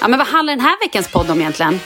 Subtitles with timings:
[0.00, 1.80] Ja, men vad handlar den här veckans podd om egentligen?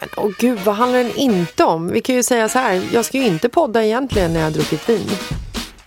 [0.00, 1.88] Men åh gud, vad handlar den inte om?
[1.88, 4.52] Vi kan ju säga så här, jag ska ju inte podda egentligen när jag har
[4.52, 5.10] druckit vin.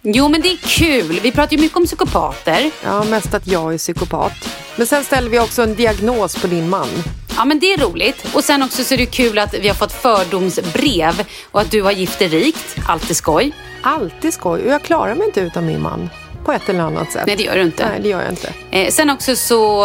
[0.01, 1.19] Jo, men det är kul.
[1.23, 2.71] Vi pratar ju mycket om psykopater.
[2.83, 4.33] Ja, mest att jag är psykopat.
[4.75, 6.89] Men sen ställer vi också en diagnos på din man.
[7.37, 8.25] Ja, men det är roligt.
[8.33, 11.81] Och sen också så är det kul att vi har fått fördomsbrev och att du
[11.81, 12.75] har gift dig rikt.
[12.87, 13.51] Alltid skoj.
[13.81, 14.61] Alltid skoj.
[14.61, 16.09] Och jag klarar mig inte utan min man.
[16.45, 17.23] På ett eller annat sätt.
[17.27, 17.89] Nej, det gör du inte.
[17.89, 18.53] Nej, det gör jag inte.
[18.71, 19.83] Eh, sen också så,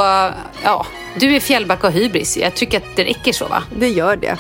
[0.65, 0.87] ja,
[1.17, 2.37] du är fjällbacka och hybris.
[2.37, 3.63] Jag tycker att det räcker så, va?
[3.79, 4.37] Det gör det.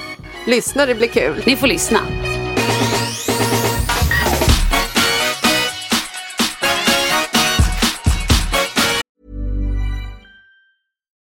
[0.46, 1.42] Lyssna, det blir kul.
[1.46, 1.98] Ni får lyssna.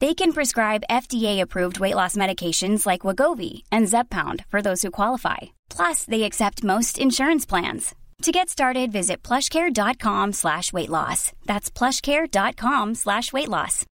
[0.00, 5.38] They can prescribe FDA-approved weight loss medications like Wagovi and Zepbound for those who qualify.
[5.76, 7.94] Plus, they accept most insurance plans.
[8.22, 11.32] To get started, visit plushcare.com slash weight loss.
[11.46, 13.84] That's plushcare.com slash weight loss.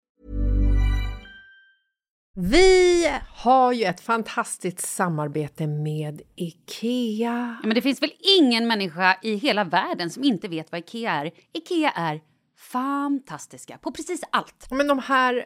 [2.38, 7.58] Vi har ju ett fantastiskt samarbete med IKEA.
[7.62, 11.12] Ja, men det finns väl ingen människa i hela världen som inte vet vad Ikea
[11.12, 11.32] är.
[11.54, 12.22] Ikea är
[12.72, 14.68] fantastiska på precis allt.
[14.72, 15.46] Men de här,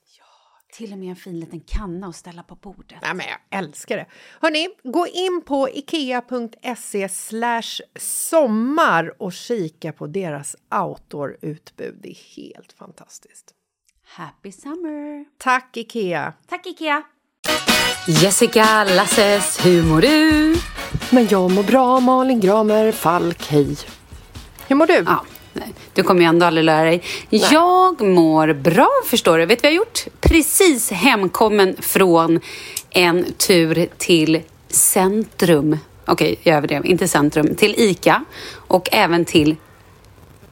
[0.71, 2.97] Till och med en fin liten kanna att ställa på bordet.
[3.01, 4.05] Nej, men jag älskar det.
[4.41, 7.09] Hörni, gå in på ikea.se
[7.99, 11.99] sommar och kika på deras outdoor-utbud.
[12.01, 13.53] Det är helt fantastiskt.
[14.03, 15.25] Happy summer!
[15.37, 16.33] Tack, Ikea!
[16.47, 17.03] Tack Ikea!
[18.07, 20.55] Jessica Lasses, hur mår du?
[21.09, 23.77] Men jag mår bra, Malin Gramer Falk, hej.
[24.67, 24.93] Hur mår du?
[24.93, 27.01] Ja, nej, du kommer ju ändå aldrig lära dig.
[27.29, 29.45] Jag mår bra, förstår du.
[29.45, 30.05] Vet du vad jag har gjort?
[30.21, 32.39] Precis hemkommen från
[32.89, 35.77] en tur till centrum.
[36.05, 36.85] Okej, jag överdrev.
[36.85, 37.55] Inte centrum.
[37.55, 39.55] Till ICA och även till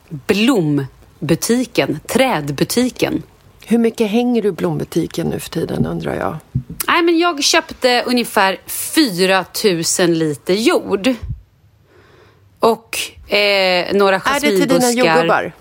[0.09, 3.23] blombutiken, trädbutiken.
[3.65, 6.37] Hur mycket hänger du i blombutiken nu för tiden undrar jag?
[6.87, 9.45] Nej, men jag köpte ungefär 4
[9.99, 11.15] 000 liter jord.
[12.59, 12.97] Och
[13.33, 15.15] eh, några Är det till dina jasminbuskar.
[15.15, 15.51] jordgubbar?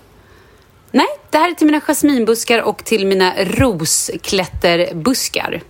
[0.91, 5.61] Nej, det här är till mina jasminbuskar och till mina rosklätterbuskar.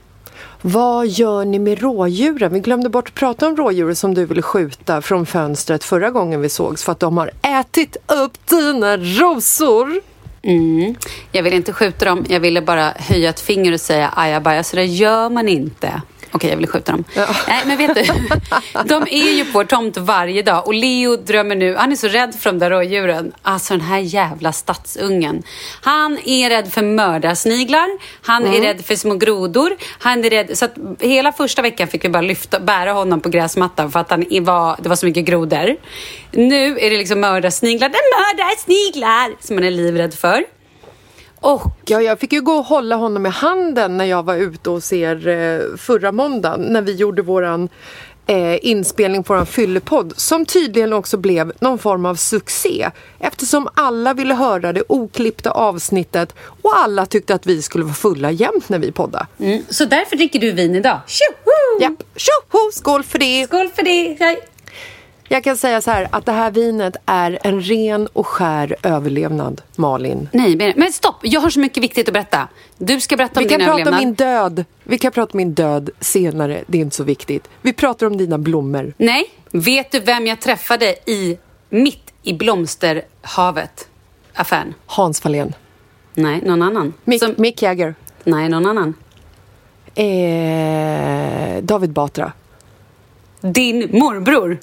[0.61, 2.53] Vad gör ni med rådjuren?
[2.53, 6.41] Vi glömde bort att prata om rådjuren som du ville skjuta från fönstret förra gången
[6.41, 10.01] vi sågs för att de har ätit upp dina rosor.
[10.41, 10.95] Mm.
[11.31, 14.75] Jag ville inte skjuta dem, jag ville bara höja ett finger och säga ajabaja, så
[14.75, 16.01] det gör man inte.
[16.31, 17.03] Okej, jag ville skjuta dem.
[17.13, 17.27] Ja.
[17.47, 18.03] Nej, men vet du,
[18.85, 22.07] de är ju på vår tomt varje dag och Leo drömmer nu, han är så
[22.07, 23.31] rädd för de där rådjuren.
[23.41, 25.43] Alltså den här jävla stadsungen.
[25.81, 27.87] Han är rädd för mördarsniglar,
[28.21, 28.55] han mm.
[28.55, 32.09] är rädd för små grodor, han är rädd, så att hela första veckan fick vi
[32.09, 35.75] bara lyfta, bära honom på gräsmattan för att han var, det var så mycket grodor.
[36.31, 40.58] Nu är det liksom mördarsniglar, det är mördarsniglar som han är livrädd för.
[41.41, 44.69] Och ja, jag fick ju gå och hålla honom i handen när jag var ute
[44.69, 47.69] hos er eh, förra måndagen när vi gjorde våran
[48.27, 52.89] eh, inspelning på vår fyllepodd som tydligen också blev någon form av succé
[53.19, 58.31] eftersom alla ville höra det oklippta avsnittet och alla tyckte att vi skulle vara fulla
[58.31, 59.27] jämt när vi poddade.
[59.39, 60.99] Mm, så därför dricker du vin idag?
[61.07, 61.81] Tjoho!
[61.81, 62.71] Japp, tjoho!
[62.73, 63.47] Skål för det!
[63.47, 64.17] Skål för det!
[64.19, 64.39] Hej.
[65.31, 69.61] Jag kan säga så här att det här vinet är en ren och skär överlevnad,
[69.75, 70.29] Malin.
[70.33, 71.15] Nej, men stopp!
[71.21, 72.47] Jag har så mycket viktigt att berätta.
[72.77, 74.01] Du ska berätta om Vi kan din prata överlevnad.
[74.01, 74.65] om min död.
[74.83, 76.63] Vi kan prata om min död senare.
[76.67, 77.47] Det är inte så viktigt.
[77.61, 78.93] Vi pratar om dina blommor.
[78.97, 79.25] Nej.
[79.51, 81.37] Vet du vem jag träffade i
[81.69, 83.87] mitt i blomsterhavet?
[84.33, 84.73] Affären.
[84.85, 85.53] Hans Fahlén.
[86.13, 86.93] Nej, någon annan.
[87.03, 87.35] Mick, Som...
[87.37, 87.95] Mick Jagger.
[88.23, 88.93] Nej, någon annan.
[89.95, 92.31] Eh, David Batra.
[93.41, 94.57] Din morbror.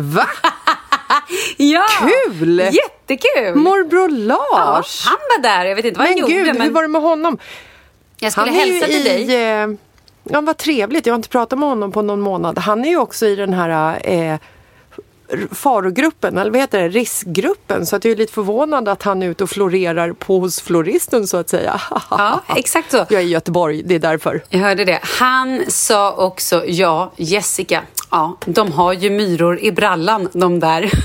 [0.00, 0.26] Va?
[1.56, 1.86] ja!
[2.00, 2.58] Kul!
[2.58, 3.54] Jättekul!
[3.54, 5.02] Morbror Lars!
[5.04, 5.64] Ja, han var där.
[5.64, 6.52] Jag vet inte vad men han gud, gjorde.
[6.52, 7.38] Men hur var det med honom?
[8.18, 9.34] Jag skulle hälsa till i, dig.
[9.34, 9.68] Eh,
[10.22, 11.06] ja, vad trevligt.
[11.06, 12.58] Jag har inte pratat med honom på någon månad.
[12.58, 14.38] Han är ju också i den här eh,
[15.52, 17.86] farogruppen, eller vad heter det, riskgruppen.
[17.86, 21.26] Så att jag är lite förvånad att han är ute och florerar på hos floristen
[21.26, 21.80] så att säga.
[22.10, 22.96] Ja, exakt så.
[22.96, 24.42] Jag är i Göteborg, det är därför.
[24.48, 25.00] Jag hörde det.
[25.02, 30.90] Han sa också, ja, Jessica, ja, de har ju myror i brallan, de där.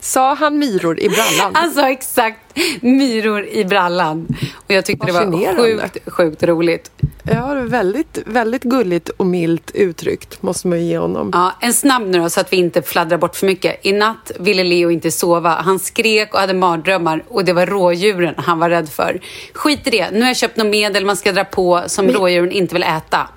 [0.00, 1.54] Sa han myror i brallan?
[1.54, 2.38] Han sa exakt
[2.80, 4.26] myror i brallan.
[4.54, 6.90] Och jag tyckte det var sjukt, sjukt roligt.
[7.22, 11.30] Ja, väldigt, väldigt gulligt och milt uttryckt, måste man ju ge honom.
[11.32, 13.86] Ja, en snabb nu då, så att vi inte fladdrar bort för mycket.
[13.86, 15.50] I natt ville Leo inte sova.
[15.50, 19.20] Han skrek och hade mardrömmar och det var rådjuren han var rädd för.
[19.52, 20.10] Skit i det.
[20.10, 22.14] Nu har jag köpt något medel man ska dra på som Men...
[22.14, 23.28] rådjuren inte vill äta.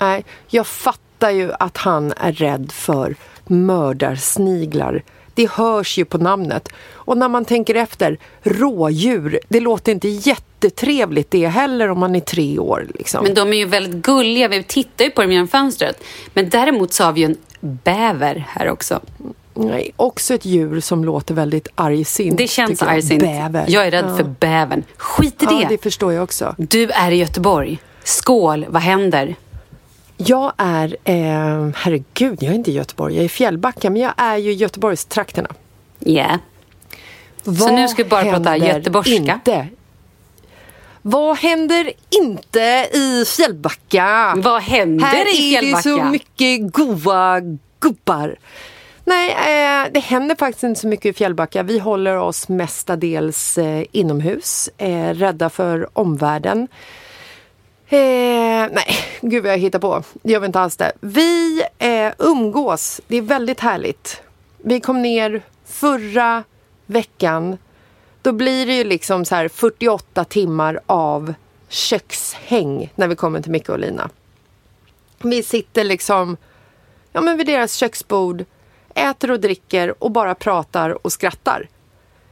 [0.00, 3.16] Nej, jag fattar ju att han är rädd för
[3.46, 5.02] mördarsniglar.
[5.34, 6.68] Det hörs ju på namnet.
[6.92, 12.20] Och när man tänker efter, rådjur, det låter inte jättetrevligt det heller om man är
[12.20, 12.86] tre år.
[12.94, 13.24] Liksom.
[13.24, 16.04] Men de är ju väldigt gulliga, vi tittar ju på dem genom fönstret.
[16.34, 19.00] Men däremot så har vi ju en bäver här också.
[19.54, 22.38] Nej, också ett djur som låter väldigt argsint.
[22.38, 23.22] Det känns argsint.
[23.22, 23.64] Bäver.
[23.68, 24.16] Jag är rädd ja.
[24.16, 24.82] för bävern.
[24.96, 25.54] Skit i det.
[25.54, 26.54] Ja, det förstår jag också.
[26.58, 27.78] Du är i Göteborg.
[28.04, 29.36] Skål, vad händer?
[30.26, 34.12] Jag är, eh, herregud, jag är inte i Göteborg, jag är i Fjällbacka, men jag
[34.16, 35.48] är ju i Göteborgstrakterna.
[35.98, 36.12] Ja.
[36.12, 36.38] Yeah.
[37.58, 39.14] Så nu ska vi bara prata göteborgska.
[39.14, 39.68] Inte?
[41.02, 44.34] Vad händer inte i Fjällbacka?
[44.36, 45.88] Vad händer Här i Fjällbacka?
[45.88, 47.40] Här är det så mycket goa
[47.80, 48.36] gubbar.
[49.04, 51.62] Nej, eh, det händer faktiskt inte så mycket i Fjällbacka.
[51.62, 56.68] Vi håller oss mestadels eh, inomhus, eh, rädda för omvärlden.
[57.92, 60.02] Eh, nej, gud vad jag hittar på.
[60.22, 60.92] Det gör vi inte alls det.
[61.00, 63.00] Vi eh, umgås.
[63.06, 64.22] Det är väldigt härligt.
[64.58, 66.44] Vi kom ner förra
[66.86, 67.58] veckan.
[68.22, 71.34] Då blir det ju liksom så här 48 timmar av
[71.68, 74.10] kökshäng när vi kommer till Micke och Lina.
[75.18, 76.36] Vi sitter liksom
[77.12, 78.44] ja, men vid deras köksbord,
[78.94, 81.68] äter och dricker och bara pratar och skrattar.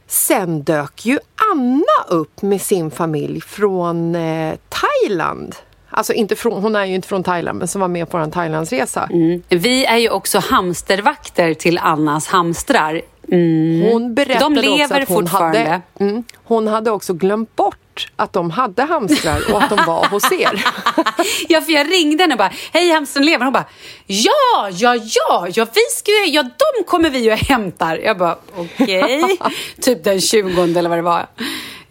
[0.09, 1.19] Sen dök ju
[1.53, 5.55] Anna upp med sin familj från eh, Thailand.
[5.89, 8.25] Alltså inte från, hon är ju inte från Thailand men som var med på vår
[8.25, 9.09] Thailandsresa.
[9.11, 9.43] Mm.
[9.49, 13.01] Vi är ju också hamstervakter till Annas hamstrar.
[13.31, 13.91] Mm.
[13.91, 15.59] Hon berättade de lever också att hon fortfarande.
[15.59, 17.77] Hade, mm, hon hade också glömt bort
[18.15, 20.65] att de hade hamstrar och att de var hos er.
[21.49, 23.45] ja, för jag ringde henne och bara, hej hamstern lever.
[23.45, 23.65] Hon bara,
[24.05, 27.97] ja, ja, ja, ja, vi ska ju, ja, de kommer vi ju hämtar.
[27.97, 29.23] Jag bara, okej.
[29.23, 29.37] Okay.
[29.81, 31.27] typ den 20 eller vad det var.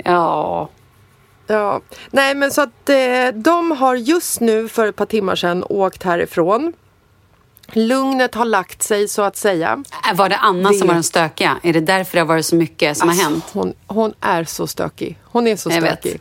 [0.05, 0.69] Ja.
[1.51, 5.65] Ja, nej men så att eh, de har just nu för ett par timmar sedan
[5.69, 6.73] åkt härifrån.
[7.73, 9.85] Lugnet har lagt sig så att säga.
[10.15, 10.79] Var det Anna det...
[10.79, 11.59] som var den stökiga?
[11.63, 13.45] Är det därför det har varit så mycket som alltså, har hänt?
[13.53, 15.19] Hon, hon, är så stökig.
[15.23, 16.21] Hon är så stökig.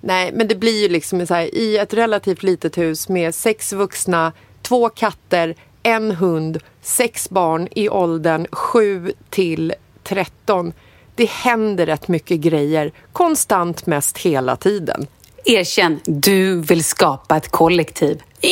[0.00, 3.72] Nej, men det blir ju liksom så här, i ett relativt litet hus med sex
[3.72, 4.32] vuxna,
[4.62, 10.72] två katter, en hund, sex barn i åldern 7 till 13
[11.14, 15.06] Det händer rätt mycket grejer, konstant mest hela tiden.
[15.44, 18.22] Erkänn, du vill skapa ett kollektiv.
[18.40, 18.50] Ja!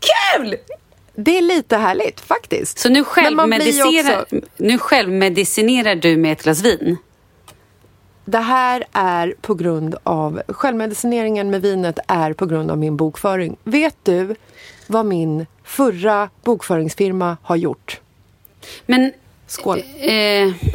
[0.00, 0.56] Kul!
[1.24, 2.78] Det är lite härligt faktiskt.
[2.78, 6.96] Så nu, självmedicinerar, också- nu självmedicinerar du med ett glas vin?
[8.24, 13.56] Det här är på grund av självmedicineringen med vinet är på grund av min bokföring.
[13.64, 14.34] Vet du
[14.86, 18.00] vad min förra bokföringsfirma har gjort?
[18.86, 19.12] Men...
[19.46, 19.82] Skål.
[19.98, 20.12] Eh,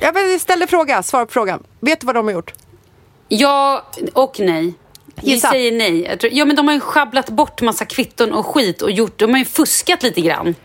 [0.01, 1.63] Jag vill ställa fråga, svara på frågan.
[1.79, 2.53] Vet du vad de har gjort?
[3.27, 4.73] ja och nej.
[5.15, 5.50] Vi Gissa.
[5.50, 6.17] säger nej.
[6.17, 9.19] Tror, ja, men de har ju schabblat bort massa kvitton och skit och gjort...
[9.19, 10.55] De har ju fuskat lite grann.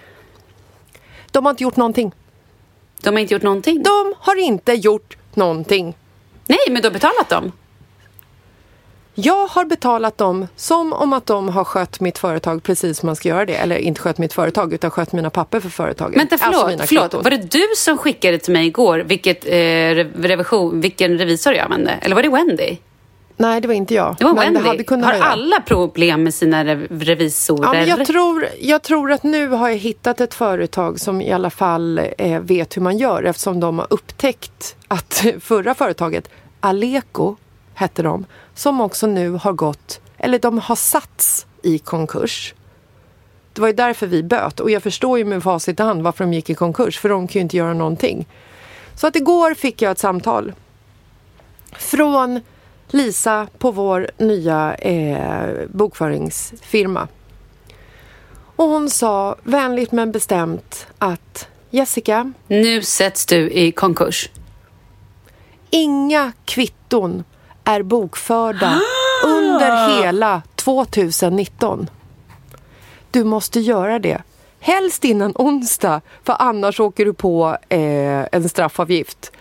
[1.30, 2.12] De har inte gjort någonting.
[3.02, 3.82] De har inte gjort någonting.
[3.82, 5.94] De har inte gjort någonting.
[6.46, 7.52] Nej, men du har betalat dem.
[9.14, 13.16] Jag har betalat dem som om att de har skött mitt företag precis som man
[13.16, 13.54] ska göra det.
[13.54, 16.18] Eller inte skött mitt företag, utan skött mina papper för företaget.
[16.20, 16.70] Vänta, Alltså förlåt.
[16.70, 17.24] mina förlåt.
[17.24, 21.64] Var det du som skickade till mig igår vilket, eh, re- revision, vilken revisor jag
[21.64, 21.90] använde?
[22.02, 22.76] Eller var det Wendy?
[23.40, 24.16] Nej, det var inte jag.
[24.18, 24.84] Det var Men Wendy.
[24.88, 27.64] det har alla problem med sina rev- revisorer?
[27.64, 31.32] Ja, men jag, tror, jag tror att nu har jag hittat ett företag som i
[31.32, 36.30] alla fall eh, vet hur man gör eftersom de har upptäckt att förra företaget,
[36.60, 37.36] Aleco
[37.74, 42.54] hette de, som också nu har gått, eller de har satts i konkurs.
[43.52, 46.24] Det var ju därför vi böt och jag förstår ju med facit i hand varför
[46.24, 48.26] de gick i konkurs för de kan ju inte göra någonting.
[48.94, 50.52] Så att igår fick jag ett samtal
[51.72, 52.40] från
[52.90, 57.08] Lisa på vår nya eh, bokföringsfirma.
[58.56, 64.30] Och hon sa vänligt men bestämt att Jessica, Nu sätts du i konkurs.
[65.70, 67.24] inga kvitton
[67.64, 68.80] är bokförda
[69.24, 71.90] under hela 2019.
[73.10, 74.22] Du måste göra det.
[74.60, 79.32] Helst innan onsdag, för annars åker du på eh, en straffavgift.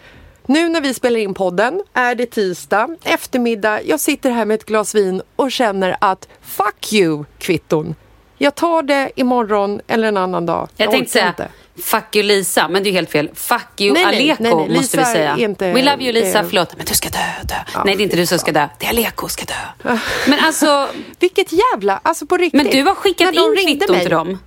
[0.49, 3.81] Nu när vi spelar in podden är det tisdag eftermiddag.
[3.83, 7.95] Jag sitter här med ett glas vin och känner att fuck you kvitton.
[8.37, 10.69] Jag tar det imorgon eller en annan dag.
[10.77, 11.47] Jag tänkte orkar säga
[11.81, 13.29] fuck you Lisa, men det är helt fel.
[13.33, 14.69] Fuck you Nej, Aleko nej, nej.
[14.77, 15.37] måste vi säga.
[15.37, 16.77] inte- We love you Lisa, eh, förlåt.
[16.77, 17.55] Men du ska dö, dö.
[17.85, 18.67] nej, det är inte du som ska dö.
[18.79, 19.93] Det är Aleko som ska dö.
[20.27, 20.87] Men alltså,
[21.19, 22.63] Vilket jävla, alltså på riktigt.
[22.63, 24.39] men du har skickat in kvitton mig- till dem.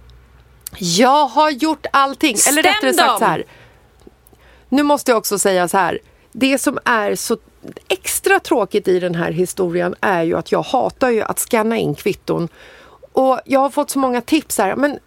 [0.79, 2.31] Jag har gjort allting.
[2.49, 3.45] Eller Stäm rättare sagt så här.
[4.73, 5.99] Nu måste jag också säga så här.
[6.33, 7.37] Det som är så
[7.89, 11.95] extra tråkigt i den här historien är ju att jag hatar ju att scanna in
[11.95, 12.49] kvitton.
[13.13, 14.77] Och jag har fått så många tips här.
[14.77, 14.99] Men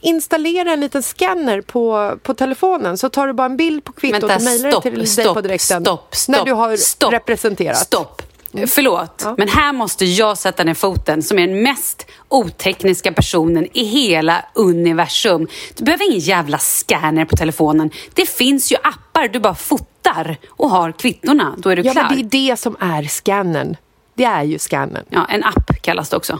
[0.00, 4.22] installera en liten scanner på, på telefonen så tar du bara en bild på kvittot
[4.22, 5.84] Vänta, och mejlar det till dig stopp, på direkten.
[5.84, 7.78] stopp, stopp, när du har stopp, representerat.
[7.78, 8.22] Stopp.
[8.66, 13.84] Förlåt, men här måste jag sätta ner foten som är den mest otekniska personen i
[13.84, 15.48] hela universum.
[15.76, 17.90] Du behöver ingen jävla scanner på telefonen.
[18.14, 21.54] Det finns ju appar, du bara fotar och har kvittorna.
[21.58, 22.06] Då är du Ja, klar.
[22.10, 23.76] men det är det som är scannern.
[24.14, 25.04] Det är ju scannern.
[25.08, 26.38] Ja, en app kallas det också.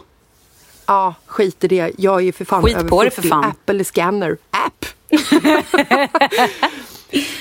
[0.87, 1.91] Ja, skit i det.
[1.99, 3.23] Jag är ju för fan Skit över på det 40.
[3.23, 3.45] för fan.
[3.45, 4.37] Apple Scanner.
[4.51, 4.85] App!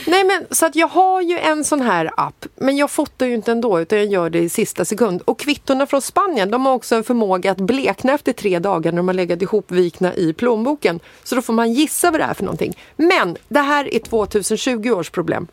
[0.08, 3.34] Nej men så att jag har ju en sån här app men jag fotar ju
[3.34, 5.22] inte ändå utan jag gör det i sista sekund.
[5.26, 8.98] Och kvittorna från Spanien de har också en förmåga att blekna efter tre dagar när
[8.98, 11.00] de har legat ihopvikna i plånboken.
[11.24, 12.78] Så då får man gissa vad det är för någonting.
[12.96, 15.48] Men det här är 2020 års problem.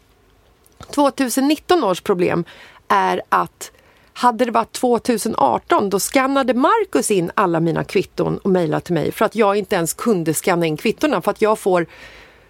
[0.90, 2.44] 2019 års problem
[2.88, 3.70] är att
[4.12, 9.12] hade det varit 2018 då skannade Marcus in alla mina kvitton och mejlade till mig
[9.12, 11.86] för att jag inte ens kunde skanna in kvittorna för att jag får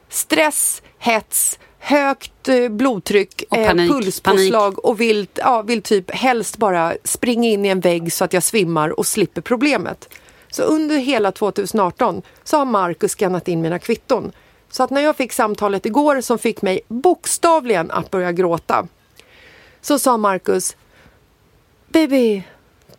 [0.08, 6.56] stress, hets, högt eh, blodtryck, Och eh, panik, pulspåslag och vill, ja, vill typ helst
[6.56, 10.08] bara springa in i en vägg så att jag svimmar och slipper problemet.
[10.50, 14.32] Så under hela 2018 så har Marcus skannat in mina kvitton.
[14.70, 18.86] Så att när jag fick samtalet igår som fick mig bokstavligen att börja gråta
[19.80, 20.76] så sa Marcus
[21.88, 22.42] Baby,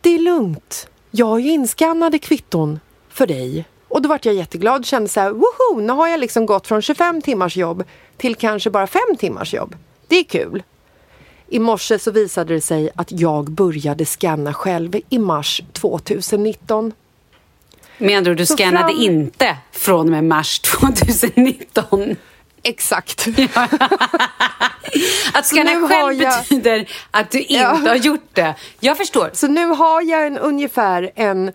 [0.02, 0.88] det är lugnt.
[1.12, 3.66] Jag har ju inskannade kvitton för dig.
[3.96, 6.82] Och då vart jag jätteglad kände så här, woho, nu har jag liksom gått från
[6.82, 7.84] 25 timmars jobb
[8.18, 9.76] till kanske bara 5 timmars jobb.
[10.08, 10.64] Det är kul.
[11.50, 16.94] I morse så visade det sig att jag började scanna själv i mars 2019.
[17.98, 22.16] Med andra ord, du Så scannade fram- inte från och med mars 2019.
[22.64, 23.28] Exakt.
[25.34, 27.68] Att scanna själv jag- betyder att du inte Ja.
[27.90, 28.56] har gjort det.
[28.80, 29.30] Jag förstår.
[29.34, 31.52] Så nu har jag en ungefär en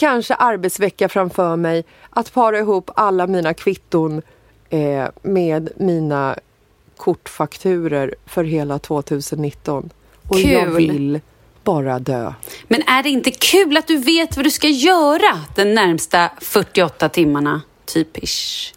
[0.00, 4.22] kanske arbetsvecka framför mig att para ihop alla mina kvitton
[4.70, 6.36] eh, med mina
[6.96, 9.90] kortfakturer för hela 2019.
[10.28, 10.76] Och jag Kul.
[10.76, 11.20] vill
[11.64, 12.32] bara dö.
[12.68, 17.08] Men är det inte kul att du vet vad du ska göra den närmsta 48
[17.08, 17.62] timmarna?
[17.84, 18.74] Typisch.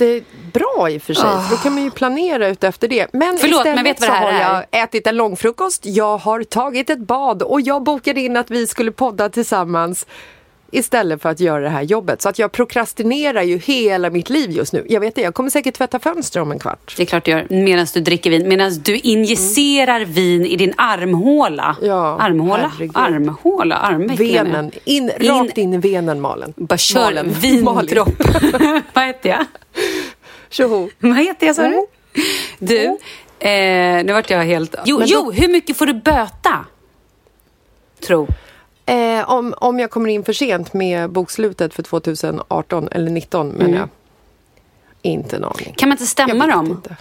[0.00, 1.24] Jättebra i och för sig.
[1.24, 3.06] För då kan man ju planera ut efter det.
[3.12, 4.40] Men Förlåt, istället men vet så har är?
[4.40, 8.66] jag ätit en långfrukost, jag har tagit ett bad och jag bokade in att vi
[8.66, 10.06] skulle podda tillsammans
[10.70, 12.22] istället för att göra det här jobbet.
[12.22, 14.86] Så att jag prokrastinerar ju hela mitt liv just nu.
[14.88, 16.94] Jag vet det, jag kommer säkert tvätta fönster om en kvart.
[16.96, 17.46] Det är klart du gör.
[17.50, 18.48] Medan du dricker vin.
[18.48, 21.76] Medan du injicerar vin i din armhåla.
[21.82, 22.70] Ja, armhåla?
[22.74, 22.96] herregud.
[22.96, 23.76] Armhåla?
[23.76, 24.20] Armveck.
[24.20, 26.52] Venen, in, In- rakt in i venen Malen.
[26.56, 27.30] Bara kör Malen.
[27.30, 28.08] vindropp.
[28.92, 29.44] Vad heter jag?
[30.50, 30.88] Tjoho!
[30.98, 31.68] Vad heter jag sa du?
[31.68, 31.86] Mm.
[32.58, 32.84] Du,
[33.48, 34.74] eh, nu vart jag helt...
[34.84, 36.64] Jo, då- jo, hur mycket får du böta?
[38.06, 38.28] Tro.
[38.86, 43.64] Eh, om, om jag kommer in för sent med bokslutet för 2018 eller 19 menar
[43.64, 43.74] Mm.
[43.78, 43.88] jag.
[45.02, 45.74] Inte en aning.
[45.76, 46.66] Kan man inte stämma dem?
[46.66, 46.96] inte.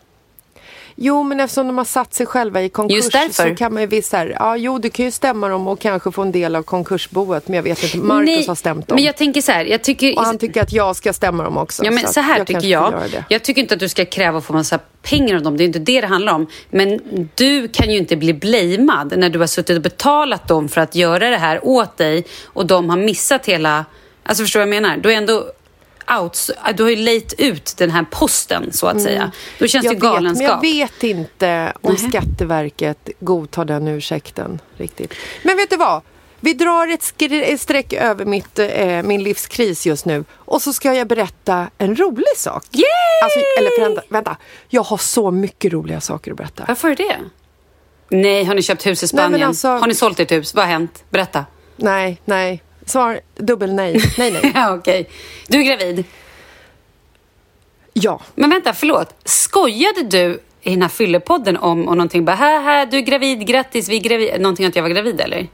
[0.98, 4.10] Jo, men eftersom de har satt sig själva i konkurs så kan man ju visst
[4.10, 6.64] så här, ja jo du kan ju stämma dem och kanske få en del av
[6.64, 8.96] konkursboet men jag vet inte, Marcus Nej, har stämt dem.
[8.96, 10.18] Men jag tänker så här, jag tycker...
[10.18, 11.86] Och han tycker att jag ska stämma dem också.
[11.86, 12.94] Ja, men att så här jag tycker jag.
[13.30, 15.58] Jag tycker inte att du ska kräva att få massa pengar av dem.
[15.58, 16.48] Det är inte det det handlar om.
[16.70, 17.00] Men
[17.36, 20.96] du kan ju inte bli blamead när du har suttit och betalat dem för att
[20.96, 23.86] göra det här åt dig och de har missat hela...
[24.24, 24.98] Alltså förstår du vad jag menar?
[24.98, 25.52] Du är ändå
[26.20, 29.32] out, du har ju lejt ut den här posten så att säga.
[29.60, 29.94] Då känns Mm.
[30.02, 30.50] Jag det vet, galenskap.
[30.50, 32.10] jag vet inte om Nähä.
[32.10, 35.14] Skatteverket godtar den ursäkten riktigt.
[35.44, 36.02] Men vet du vad?
[36.40, 40.94] Vi drar ett skri- streck över mitt, eh, min livskris just nu och så ska
[40.94, 42.64] jag berätta en rolig sak.
[42.72, 42.84] Yay!
[43.24, 44.38] Alltså, eller vänta, vänta,
[44.70, 46.66] jag har så mycket roliga saker att berätta.
[46.68, 47.18] Varför är det?
[48.10, 49.48] Nej, har ni köpt hus i Nej, Spanien?
[49.48, 50.54] alltså- Har ni sålt ert hus?
[50.54, 51.04] Vad har hänt?
[51.10, 51.46] Berätta.
[51.76, 52.64] Nej, nej.
[52.86, 54.02] Svar dubbel nej.
[54.18, 54.52] Nej, nej.
[54.56, 55.10] Ja, okej.
[55.48, 56.04] Du är gravid.
[57.94, 58.22] Ja.
[58.36, 59.16] Men vänta, förlåt.
[59.24, 63.48] Skojade du i den här fyllepodden om och någonting bara här, här, du är gravid,
[63.48, 64.42] grattis, vi är gravid.
[64.42, 65.48] Någonting att jag var gravid eller?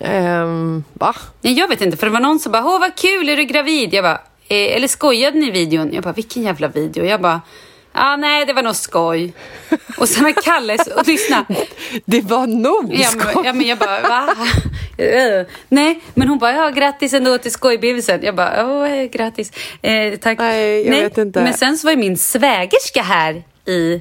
[0.00, 1.14] Ehm, va?
[1.40, 3.44] Nej, jag vet inte, för det var någon som bara, åh vad kul, är du
[3.44, 3.94] gravid?
[3.94, 5.92] Jag bara, eh, eller skojade ni i videon?
[5.92, 7.04] Jag bara, vilken jävla video?
[7.04, 7.40] Jag bara,
[7.98, 9.32] ah, nej, det var nog skoj.
[9.98, 11.44] Och sen har Kalle, och lyssna.
[12.04, 13.42] Det var nog skoj.
[13.44, 14.34] ja, men jag bara, va?
[15.68, 18.20] Nej, men hon bara, ja grattis ändå till skojbebisen.
[18.22, 19.52] Jag bara, åh, eh, grattis.
[19.82, 20.38] Eh, tack.
[20.38, 21.42] Nej, jag vet inte.
[21.42, 24.00] Men sen så var ju min svägerska här i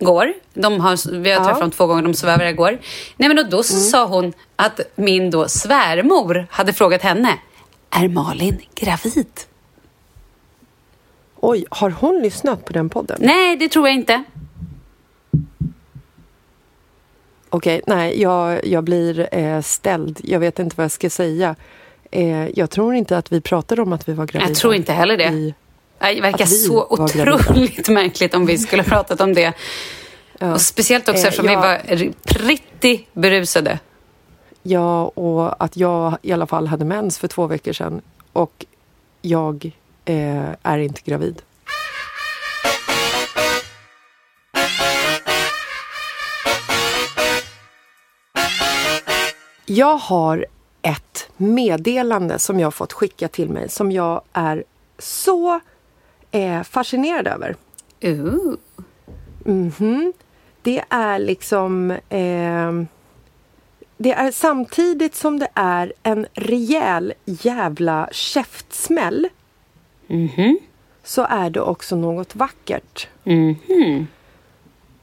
[0.00, 0.32] går.
[0.54, 1.44] De har, vi har Ja.
[1.44, 2.78] träffat dem två gånger, de svävade igår.
[3.16, 7.38] Nej, men och då så sa hon att min då svärmor hade frågat henne,
[7.90, 9.26] är Malin gravid?
[11.46, 13.16] Oj, har hon lyssnat på den podden?
[13.20, 14.24] Nej, det tror jag inte.
[17.50, 20.20] Okej, nej, jag, jag blir eh, ställd.
[20.24, 21.56] Jag vet inte vad jag ska säga.
[22.10, 24.50] Eh, jag tror inte att vi pratade om att vi var gravida.
[24.50, 25.24] Jag tror inte heller det.
[25.28, 25.54] I,
[25.98, 29.52] Det verkar vi så var otroligt märkligt om vi skulle ha pratat om det.
[30.40, 33.78] Och speciellt också Eh, eftersom vi jag- var r- pretty berusade.
[34.62, 38.00] ja, och att jag i alla fall hade mens för två veckor sedan.
[38.32, 38.66] Och
[39.22, 39.70] jag
[40.04, 41.42] eh, är inte gravid.
[49.66, 50.46] Jag har
[50.82, 54.64] ett meddelande som jag har fått skicka till mig som jag är
[54.98, 55.60] så
[56.30, 57.56] eh, fascinerad över.
[58.02, 58.54] Ooh.
[59.44, 60.12] Mhm.
[60.62, 61.90] Det är liksom...
[61.90, 62.72] Eh,
[63.96, 69.28] det är samtidigt som det är en rejäl jävla käftsmäll
[70.06, 70.58] Mhm.
[71.02, 73.08] så är det också något vackert.
[73.24, 74.06] Mhm.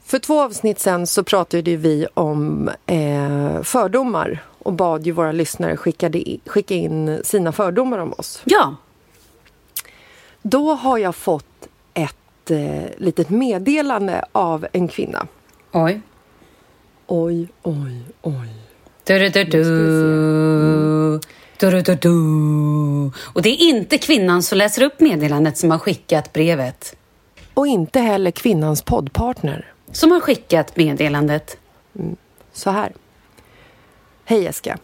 [0.03, 5.77] För två avsnitt sen så pratade vi om eh, fördomar och bad ju våra lyssnare
[5.77, 8.41] skickade skicka in sina fördomar om oss.
[8.45, 8.75] Ja.
[10.41, 15.27] Då har jag fått ett eh, litet meddelande av en kvinna.
[15.71, 16.01] Oj.
[17.07, 18.49] Oj, oj, oj.
[19.03, 19.63] Du, du, du, du.
[19.63, 21.19] Du,
[21.69, 22.10] du, du, du.
[23.34, 26.95] Och det är inte kvinnan som läser upp meddelandet som har skickat brevet.
[27.54, 29.74] Och inte heller kvinnans poddpartner.
[29.91, 31.58] Som har skickat meddelandet.
[32.54, 32.93] Så här.
[34.26, 34.78] Hej Jessica.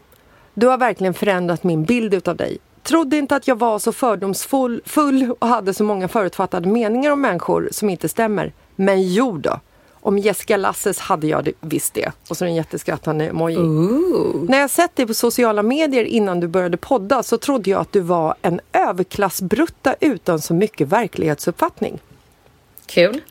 [0.54, 2.58] Du har verkligen förändrat min bild utav dig.
[2.84, 7.22] Trodde inte att jag var så fördomsfull full och hade så många förutfattade meningar om
[7.22, 8.54] människor som inte stämmer.
[8.76, 9.60] Men jo då.
[10.08, 12.12] Om Jessica Lasses hade jag det, visst det.
[12.30, 13.58] Och så en jätteskrattande emoji.
[14.50, 17.94] När jag sett dig på sociala medier innan du började podda så trodde jag att
[17.94, 22.00] du var en överklassbrutta utan så mycket verklighetsuppfattning.
[22.86, 23.22] Kul.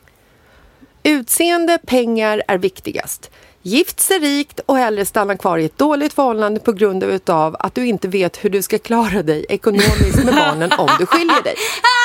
[1.03, 3.31] Utseende, pengar är viktigast.
[3.63, 7.75] Gift sig rikt och hellre stanna kvar i ett dåligt förhållande på grund utav att
[7.75, 11.55] du inte vet hur du ska klara dig ekonomiskt med barnen om du skiljer dig.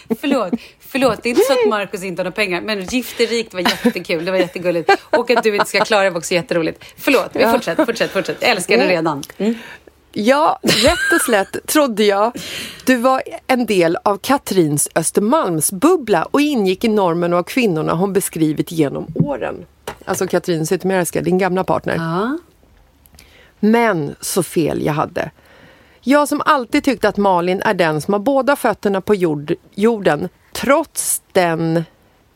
[0.20, 1.22] Förlåt, förlåt.
[1.22, 4.24] Det är inte så att Markus inte har några pengar, men gifterikt var jättekul.
[4.24, 4.90] Det var jättegulligt.
[5.10, 6.84] Och att du inte ska klara det var också jätteroligt.
[6.96, 7.52] Förlåt, vi Ja.
[7.52, 8.36] fortsätter, fortsätt, fortsätt.
[8.40, 9.22] Jag älskar det redan.
[9.38, 9.54] Mm.
[10.12, 12.32] Ja, rätt och slätt trodde jag
[12.86, 18.72] du var en del av Katrins Östermalmsbubbla och ingick i normen av kvinnorna hon beskrivit
[18.72, 19.66] genom åren.
[20.04, 21.94] Alltså Katrin Zytomierska, din gamla partner.
[21.96, 22.38] Ja.
[23.60, 25.30] Men så fel jag hade.
[26.04, 30.28] Jag som alltid tyckte att Malin är den som har båda fötterna på jord, jorden
[30.52, 31.84] trots den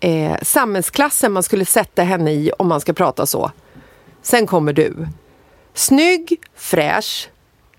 [0.00, 3.50] eh, samhällsklassen man skulle sätta henne i om man ska prata så.
[4.22, 5.08] Sen kommer du.
[5.74, 7.28] Snygg, fräsch,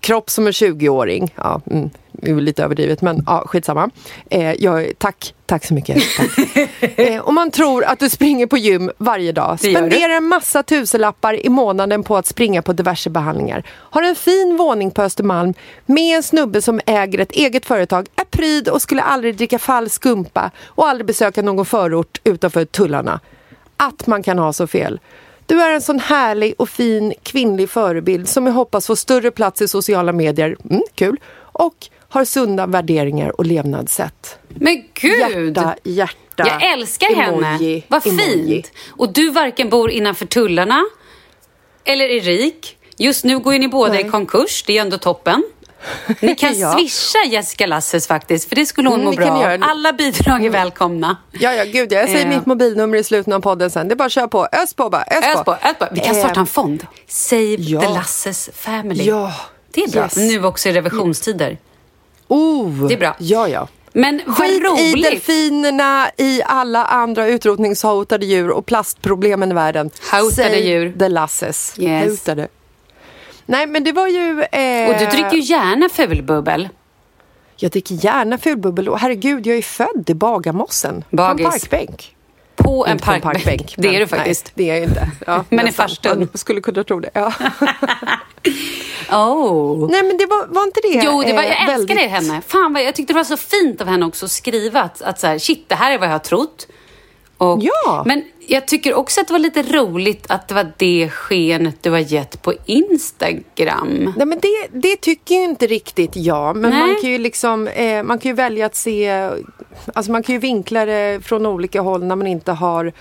[0.00, 1.34] kropp som en 20-åring.
[1.36, 3.90] Ja, mm, det är lite överdrivet, men ja, skitsamma.
[4.30, 6.02] Eh, jag, tack, tack så mycket.
[6.16, 6.68] Tack.
[6.98, 9.60] eh, och man tror att du springer på gym varje dag.
[9.60, 13.62] Spenderar en massa tusenlappar i månaden på att springa på diverse behandlingar.
[13.68, 15.54] Har en fin våning på Östermalm
[15.86, 19.94] med en snubbe som äger ett eget företag, är pryd och skulle aldrig dricka falsk
[19.94, 23.20] skumpa och aldrig besöka någon förort utanför tullarna.
[23.76, 25.00] Att man kan ha så fel.
[25.48, 29.62] Du är en sån härlig och fin kvinnlig förebild som jag hoppas får större plats
[29.62, 31.74] i sociala medier, mm, kul, och
[32.08, 34.38] har sunda värderingar och levnadssätt.
[34.48, 35.18] Men gud!
[35.56, 36.14] Hjärta, hjärta.
[36.36, 37.46] Jag älskar henne.
[37.48, 38.54] emoji, Vad emoji.
[38.62, 38.72] fint.
[38.88, 40.84] Och du varken bor innanför tullarna
[41.84, 42.76] eller är rik.
[42.96, 44.06] Just nu går ju ni båda Nej.
[44.06, 44.64] i konkurs.
[44.66, 45.42] Det är ju ändå toppen.
[46.20, 46.72] Ni kan Ja.
[46.78, 49.42] swisha Jessica Lasses faktiskt, för det skulle hon Mm, må bra av.
[49.42, 49.62] Mm.
[49.62, 51.16] Alla bidrag är välkomna.
[51.32, 52.36] Ja, ja, gud, jag säger Eh.
[52.36, 53.88] mitt mobilnummer i slutet av podden sen.
[53.88, 54.48] Det är bara att köra på.
[54.52, 55.02] Ös på bara.
[55.02, 55.86] Ös, Ös på, ös på.
[55.92, 56.86] Vi kan Eh, starta en fond.
[57.08, 57.80] Save ja.
[57.80, 59.04] the Lasses family.
[59.04, 59.32] Ja.
[59.70, 60.02] Det är bra.
[60.02, 60.16] Yes.
[60.16, 61.58] Nu också i revisionstider.
[62.28, 63.16] Oh, Det är bra.
[63.18, 63.68] Ja, ja.
[63.92, 65.04] Men Skit i roligt.
[65.10, 69.90] delfinerna, i alla andra utrotningshotade djur och plastproblemen i världen.
[70.12, 70.94] Hotade djur.
[70.98, 71.74] the lasses.
[71.78, 72.10] Yes.
[72.10, 72.48] Hotade.
[73.48, 74.42] Nej, men det var ju...
[74.52, 76.68] Eh, Och du dricker ju gärna fulbubbel.
[77.56, 81.04] Jag dricker gärna fulbubbel och herregud, jag är född i Bagarmossen.
[81.10, 81.44] Bagis.
[81.44, 82.16] På en parkbänk.
[82.56, 83.74] På en Inte på parkbänk.
[83.78, 84.52] Det är du faktiskt.
[84.54, 85.10] Nej, det är jag inte.
[85.26, 86.28] Ja, Men i farstun.
[86.34, 87.10] Skulle kunna tro det.
[87.12, 87.32] Ja.
[89.10, 89.90] Oh.
[89.90, 91.96] Nej, men det var, var inte det Jo, det var, eh, jag älskar väldigt...
[91.96, 92.42] det henne.
[92.46, 95.20] Fan, vad, jag tyckte det var så fint av henne också att skriva att, att
[95.20, 96.66] så här, shit, det här är vad jag har trott.
[97.38, 98.02] Och, Ja.
[98.06, 101.90] Men jag tycker också att det var lite roligt att det var det skenet du
[101.90, 104.12] har gett på Instagram.
[104.16, 106.56] Nej, men det, det tycker ju inte riktigt jag.
[106.56, 106.80] Men Nej.
[106.80, 109.30] man kan ju liksom, eh, man kan ju välja att se,
[109.94, 112.92] alltså man kan ju vinkla det från olika håll när man inte har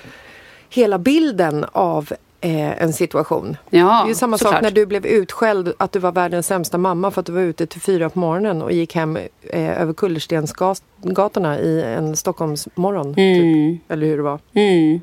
[0.70, 3.58] hela bilden av eh, en situation.
[3.70, 6.78] Ja, det är ju samma sak när du blev utskälld att du var världens sämsta
[6.78, 9.18] mamma för att du var ute till fyra på morgonen och gick hem
[9.50, 13.16] eh, över Kullerstensgatorna i en Stockholmsmorgon.
[13.16, 13.92] Typ.
[13.92, 14.40] Eller hur det var.
[14.54, 15.00] Mm.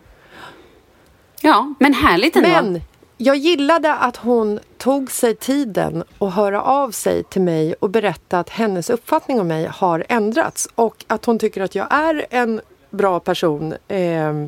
[1.45, 2.49] Ja, men härligt ändå.
[2.49, 2.81] Men
[3.17, 8.39] jag gillade att hon tog sig tiden att höra av sig till mig och berätta
[8.39, 12.61] att hennes uppfattning om mig har ändrats och att hon tycker att jag är en
[12.91, 14.47] bra person eh,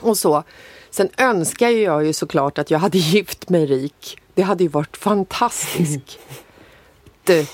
[0.00, 0.42] och så.
[0.90, 4.18] Sen önskar jag ju såklart att jag hade gift mig rik.
[4.34, 6.18] Det hade ju varit fantastiskt.
[7.24, 7.46] Du.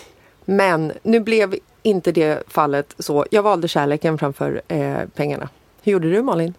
[0.45, 3.27] Men nu blev inte det fallet så.
[3.31, 5.49] Jag valde kärleken framför eh, pengarna.
[5.83, 6.55] Hur gjorde du Malin?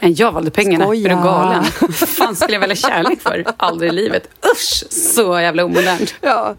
[0.00, 0.84] Men jag valde pengarna.
[0.84, 1.12] Skoja.
[1.12, 1.64] Är du galen?
[1.80, 3.44] Vad fan skulle jag välja kärlek för?
[3.56, 4.28] Aldrig i livet.
[4.52, 6.14] Usch, så jävla omodernt.
[6.20, 6.54] Ja,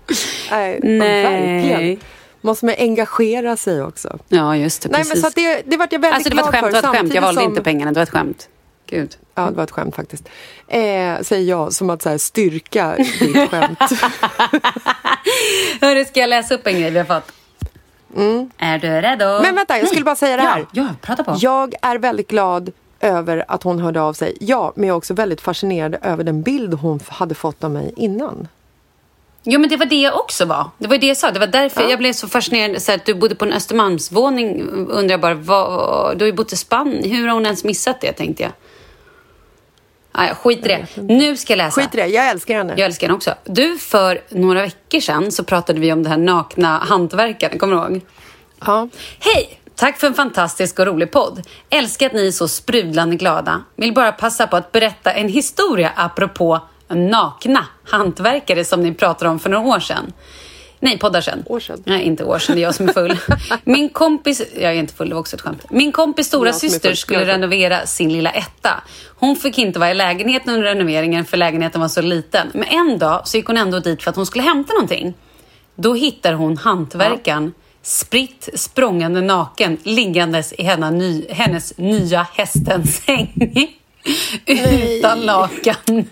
[0.51, 1.23] nej, Nej.
[1.23, 1.99] verkligen.
[2.41, 4.19] Måste man engagera sig också.
[4.27, 4.89] Ja, just det.
[4.89, 5.23] Nej, precis.
[5.23, 6.73] men så det, det vart jag väldigt alltså, det var ett glad skämt.
[6.73, 6.87] Det för.
[6.87, 7.13] var ett skämt.
[7.13, 7.91] Jag valde som- inte pengarna.
[7.91, 8.49] Det var ett skämt.
[8.89, 9.15] Gud.
[9.35, 10.29] Ja, det var ett skämt faktiskt.
[10.67, 13.79] Eh, säger jag som att så här, styrka ditt skämt.
[15.81, 17.31] Hörru, ska jag läsa upp en grej vi har fått?
[18.57, 19.25] Är du redo?
[19.25, 19.41] Mm.
[19.41, 20.59] Men vänta, jag skulle bara säga det här.
[20.59, 21.35] Ja, ja prata på.
[21.39, 22.71] Jag är väldigt glad
[23.01, 24.37] över att hon hörde av sig.
[24.39, 27.93] Ja, men jag är också väldigt fascinerad över den bild hon hade fått av mig
[27.97, 28.47] innan.
[29.43, 30.69] Jo, men det var det jag också var.
[30.77, 31.31] Det var det jag sa.
[31.31, 32.81] Det var därför jag blev så fascinerad.
[32.81, 34.67] Så att du bodde på en Östermalmsvåning.
[34.69, 37.11] Undrar jag bara, vad, du har ju bott i Spanien.
[37.11, 38.51] Hur har hon ens missat det, tänkte jag.
[40.17, 40.87] Nej, skit i det.
[41.01, 41.81] Nu ska jag läsa.
[41.81, 42.73] Skit i det, jag älskar henne.
[42.77, 43.35] Jag älskar henne också.
[43.43, 47.59] Du, för några veckor sedan så pratade vi om det här nakna hantverkaren.
[47.59, 48.01] Kommer du ihåg?
[48.65, 48.87] Ja.
[49.19, 49.60] Hej!
[49.81, 51.41] Tack för en fantastisk och rolig podd.
[51.69, 53.63] Älskar att ni är så sprudlande glada.
[53.75, 59.39] Vill bara passa på att berätta en historia apropå nakna hantverkare som ni pratade om
[59.39, 60.13] för några år sedan.
[60.79, 61.43] Nej, poddar sedan.
[61.45, 61.83] År sedan.
[61.85, 62.55] Nej, inte år sedan.
[62.55, 63.17] Det är jag som är full.
[63.63, 64.41] Min kompis...
[64.55, 65.65] Jag är inte full, det var också ett skämt.
[65.69, 68.83] Min kompis stora syster skulle renovera sin lilla etta.
[69.15, 72.47] Hon fick inte vara i lägenheten under renoveringen för lägenheten var så liten.
[72.53, 75.13] Men en dag så gick hon ändå dit för att hon skulle hämta någonting.
[75.75, 83.77] Då hittar hon hantverkaren spritt språngande naken liggandes i hennes, ny, hennes nya hästens säng.
[84.45, 86.09] Utan lakan.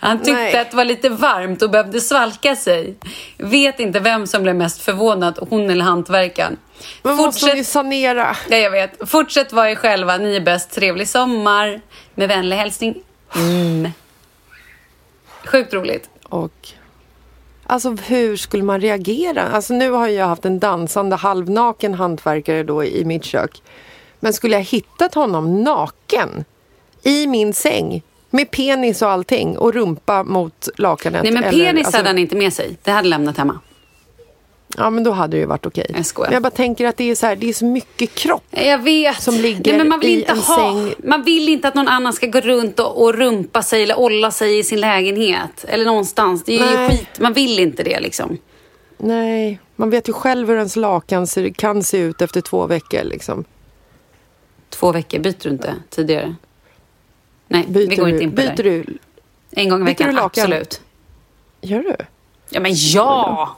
[0.00, 0.58] Han tyckte Nej.
[0.58, 2.94] att det var lite varmt och behövde svalka sig.
[3.38, 6.56] Vet inte vem som blev mest förvånad, hon eller hantverkaren.
[7.02, 8.36] Men måste hon ju sanera.
[8.48, 9.10] Ja, jag vet.
[9.10, 10.16] Fortsätt vara er själva.
[10.16, 10.70] Ni är bäst.
[10.70, 11.80] Trevlig sommar.
[12.14, 12.94] Med vänlig hälsning.
[13.36, 13.92] Mm.
[15.44, 16.10] Sjukt roligt.
[16.22, 16.68] Och...
[17.70, 19.42] Alltså hur skulle man reagera?
[19.42, 23.62] Alltså nu har jag haft en dansande halvnaken hantverkare då i mitt kök.
[24.20, 26.44] Men skulle jag hittat honom naken
[27.02, 31.22] i min säng med penis och allting och rumpa mot lakanet?
[31.22, 32.76] Nej men eller- penis alltså- hade han inte med sig.
[32.82, 33.60] Det hade lämnat hemma.
[34.76, 35.90] Ja men då hade det ju varit okej.
[35.94, 36.28] Jag skojar.
[36.28, 38.44] Men jag bara tänker att det är så, här, det är så mycket kropp.
[38.50, 39.22] Jag vet.
[39.22, 40.94] Som ligger Nej, men man vill i inte en ha, säng.
[40.98, 44.30] Man vill inte att någon annan ska gå runt och, och rumpa sig eller olla
[44.30, 45.64] sig i sin lägenhet.
[45.68, 46.44] Eller någonstans.
[46.44, 46.88] Det är ju Nej.
[46.88, 47.20] skit.
[47.20, 48.38] Man vill inte det liksom.
[48.98, 53.04] Nej, man vet ju själv hur ens lakan ser, kan se ut efter två veckor
[53.04, 53.44] liksom.
[54.70, 56.34] Två veckor, byter du inte tidigare?
[57.48, 58.62] Nej, Byter, vi går du, inte in på byter det.
[58.62, 58.84] du?
[59.50, 60.80] En gång i veckan, absolut.
[61.60, 61.96] Gör du?
[62.50, 63.56] Ja, men ja!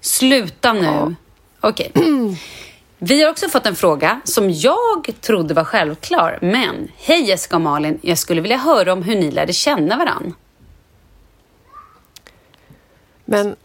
[0.00, 1.14] Sluta nu.
[1.60, 1.92] Okej.
[2.98, 6.38] Vi har också fått en fråga som jag trodde var självklar.
[6.42, 7.98] Men, hej Jessica och Malin.
[8.02, 10.34] Jag skulle vilja höra om hur ni lärde känna varann.
[13.24, 13.56] Men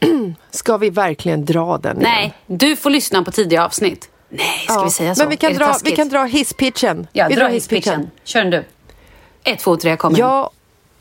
[0.50, 2.10] ska vi verkligen dra den igen?
[2.12, 4.10] Nej, du får lyssna på tidiga avsnitt.
[4.28, 5.22] Nej, ska Ja, vi säga så?
[5.22, 7.06] Men vi kan, dra, vi kan dra hisspitchen.
[7.12, 8.10] Ja, vi dra hisspitchen.
[8.24, 8.64] Kör den du.
[9.44, 10.28] Ett, två, tre, kom igen.
[10.28, 10.50] Jag,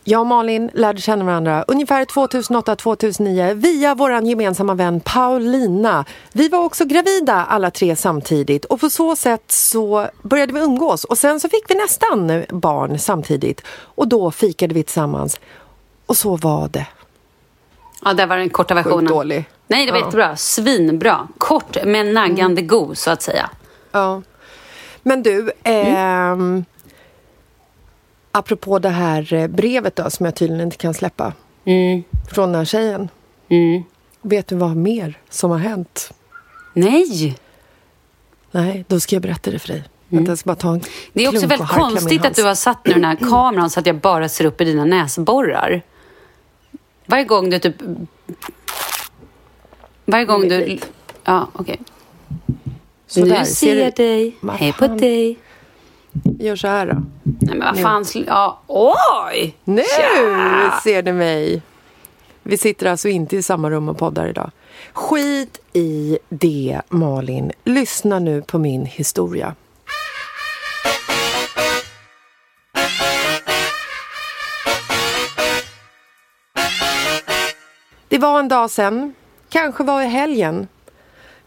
[0.10, 6.06] jag och Malin lärde känna varandra ungefär 2008-2009 via vår gemensamma vän Paulina.
[6.34, 11.04] Vi var också gravida alla tre samtidigt och på så sätt så började vi umgås
[11.04, 15.40] och sen så fick vi nästan barn samtidigt och då fikade vi tillsammans.
[16.06, 16.88] Och så var det.
[18.06, 19.06] Ja, där var den korta versionen.
[19.06, 19.46] dålig.
[19.68, 20.06] Nej, det var Ja.
[20.06, 20.36] jättebra.
[20.36, 21.28] Svinbra.
[21.38, 23.50] Kort men naggande god, så att säga.
[23.92, 24.22] Ja.
[25.04, 26.66] Men du, ehm,
[28.38, 31.34] apropå det här eh, brevet då som jag tydligen inte kan släppa
[32.32, 33.10] från den här tjejen.
[33.50, 33.84] Mm.
[34.22, 36.14] Vet du vad mer som har hänt?
[36.74, 37.38] Nej!
[38.52, 39.84] Nej, då ska jag berätta det för dig.
[40.10, 40.90] Vänta, jag ska bara ta en Mm.
[41.14, 43.86] Det är också väldigt konstigt att du har satt nu den här kameran så att
[43.86, 45.82] jag bara ser upp i dina näsborrar.
[47.06, 47.76] Varje gång du typ...
[50.06, 50.66] Varje gång du...
[50.66, 50.92] fint.
[51.24, 51.80] Ja, okej.
[53.08, 54.36] Så Nu där, ser ser jag dig.
[54.52, 55.38] Hej på dig.
[56.40, 56.94] Gör så här då.
[57.24, 58.04] Nej, men vad fan...
[58.04, 59.56] sl- Ja, oj!
[59.64, 60.80] Nu Tja!
[60.84, 61.62] ser du mig.
[62.44, 64.52] Vi sitter alltså inte i samma rum och poddar idag.
[64.94, 67.52] Skit i det, Malin.
[67.64, 69.56] Lyssna nu på min historia.
[78.08, 79.14] Det var en dag sen,
[79.50, 80.68] kanske var i helgen.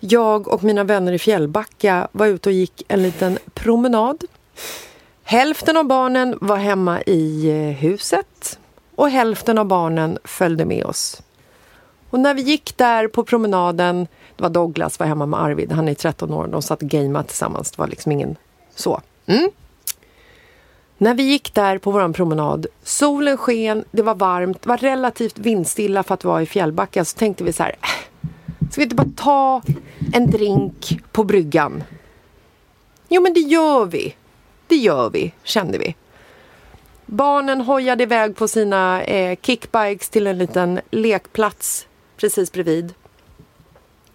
[0.01, 4.25] Jag och mina vänner i Fjällbacka var ute och gick en liten promenad.
[5.23, 8.59] Hälften av barnen var hemma i eh, huset
[8.95, 11.23] och hälften av barnen följde med oss.
[12.11, 15.89] Och när vi gick där på promenaden, det var Douglas var hemma med Arvid, han
[15.89, 18.37] är 13 år, de satt och gameade tillsammans, det var liksom ingen
[18.75, 19.01] så.
[19.27, 19.51] Mm.
[20.99, 25.39] När vi gick där på vår promenad, solen sken, det var varmt, det var relativt
[25.39, 28.29] vindstilla för att vara i Fjällbacka, så tänkte vi så här, äh,
[28.71, 29.63] ska vi inte bara ta
[30.13, 31.85] en drink på bryggan?
[33.09, 34.15] Jo men det gör vi.
[34.71, 35.95] Det gör vi, kände vi.
[37.07, 42.95] Barnen hojade iväg på sina eh, kickbikes till en liten lekplats precis bredvid.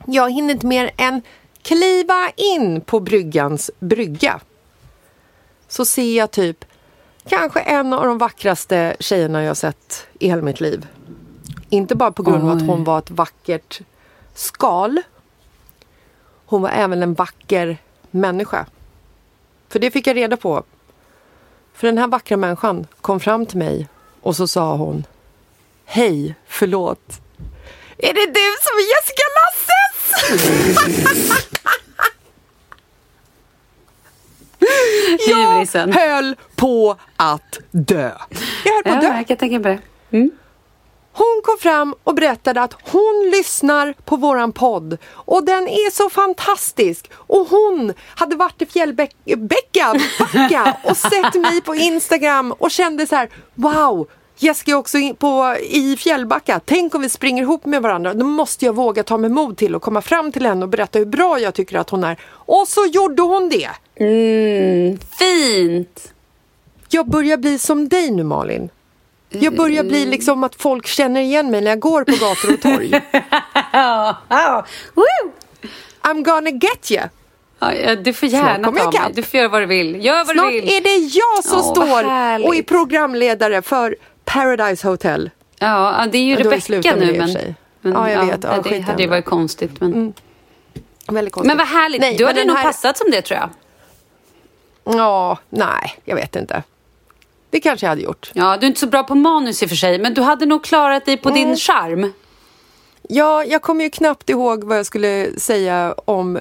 [0.06, 1.22] Jag hinner inte mer än
[1.62, 4.40] kliva in på bryggans brygga.
[5.68, 6.66] Så ser jag typ
[7.28, 10.88] kanske en av de vackraste tjejerna jag sett i hela mitt liv.
[11.70, 13.82] Inte bara på grund av att hon var ett vackert
[14.34, 15.02] skal.
[16.46, 17.78] Hon var även en vacker
[18.12, 18.66] människa.
[19.76, 20.64] För det fick jag reda på.
[21.74, 23.88] För den här vackra människan kom fram till mig
[24.22, 25.06] och så sa hon
[25.86, 27.22] Hej, förlåt.
[27.98, 29.96] Är det du som är Jessica Lasses?
[35.28, 35.94] Hyrisen.
[35.94, 38.12] höll på att dö.
[38.64, 39.08] Jag höll på Ja, att dö.
[39.18, 39.80] jag kan tänka på det.
[40.18, 40.32] Mm.
[41.18, 46.10] Hon kom fram och berättade att hon lyssnar på våran podd och den är så
[46.10, 47.12] fantastisk.
[47.14, 53.16] Och hon hade varit i Fjällbäcka Backa och sett mig på Instagram och kände så
[53.16, 56.62] här, wow, Jessica är också på, i Fjällbacka.
[56.66, 58.14] Tänk om vi springer ihop med varandra.
[58.14, 61.00] Då måste jag våga ta mig mod till och komma fram till henne och berätta
[61.00, 62.20] hur bra jag tycker att hon är.
[62.28, 63.70] Och så gjorde hon det.
[63.96, 66.14] Mm, fint!
[66.90, 68.70] Jag börjar bli som dig nu Malin.
[69.44, 72.62] Jag börjar bli liksom att folk känner igen mig när jag går på gator och
[72.62, 73.02] torg.
[73.74, 74.66] Ja, ja.
[76.02, 77.02] I'm gonna get you.
[77.60, 79.12] Ja, ja, du får gärna ta mig.
[79.14, 80.06] Du får göra vad du vill.
[80.06, 80.70] Gör vad Snart du vill.
[80.78, 82.04] är det jag som vad står
[82.48, 83.96] och är programledare för
[84.26, 85.30] Paradise Hotel.
[85.60, 87.18] Ja, ja, det är ju Men det det nu.
[87.18, 87.56] Men, sig.
[87.82, 88.44] men, Ja, jag vet.
[88.44, 89.72] Ja, det skit i hade ju varit konstigt.
[89.82, 90.14] Men,
[91.08, 91.48] Väldigt konstigt.
[91.48, 92.02] men vad härligt.
[92.02, 93.50] Nej, du men hade nog här- passat som det tror jag.
[94.96, 96.64] Ja, nej, jag vet inte.
[97.56, 98.32] Det kanske jag hade gjort.
[98.34, 100.46] Ja, du är inte så bra på manus i och för sig, men du hade
[100.46, 101.42] nog klarat dig på Mm.
[101.48, 102.14] din charm.
[103.10, 106.40] Ja, jag kommer ju knappt ihåg vad jag skulle säga om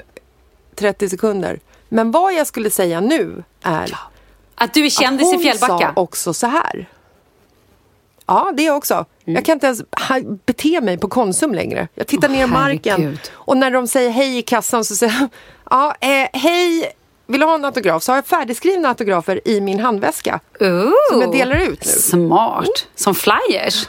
[0.74, 1.61] 30 sekunder.
[1.88, 3.98] Men vad jag skulle säga nu är
[4.55, 5.92] Att du är kändis i hon Fjällbacka.
[5.94, 6.88] sa också så här.
[8.27, 8.94] Ja, det också.
[8.94, 9.35] Mm.
[9.35, 9.83] Jag kan inte ens
[10.46, 11.88] bete mig på Konsum längre.
[11.94, 13.20] Jag tittar Åh, ner i marken herregud.
[13.33, 15.29] och när de säger hej i kassan så säger jag
[15.70, 16.92] ja, eh, hej,
[17.26, 18.02] vill du ha en autograf?
[18.02, 20.40] Så har jag färdigskrivna autografer i min handväska.
[20.60, 21.92] Ooh, Som jag delar ut nu.
[21.92, 22.87] Smart.
[22.94, 23.88] Som flyers.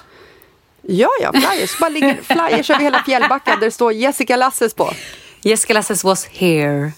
[0.81, 1.79] Ja, ja, flyers.
[1.79, 4.91] Bara ligger flyers över hela Fjällbacka där det står Jessica Lasses på.
[5.41, 6.91] Jessica Lasses was here.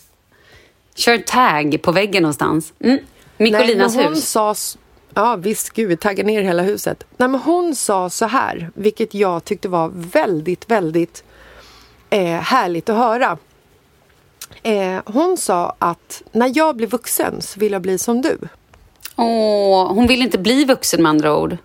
[0.95, 2.73] Kör tag på väggen någonstans.
[2.79, 2.99] Mm.
[3.37, 4.29] Mikkolinas Nej, hon hus.
[4.29, 4.55] Sa,
[5.13, 7.03] ja, visst, gud, vi taggar ner hela huset.
[7.17, 11.23] Nej, men hon sa så här, vilket jag tyckte var väldigt, väldigt
[12.09, 13.37] eh, härligt att höra.
[14.63, 18.37] Eh, hon sa att när jag blir vuxen så vill jag bli som du.
[19.15, 21.57] Åh, hon vill inte bli vuxen med andra ord.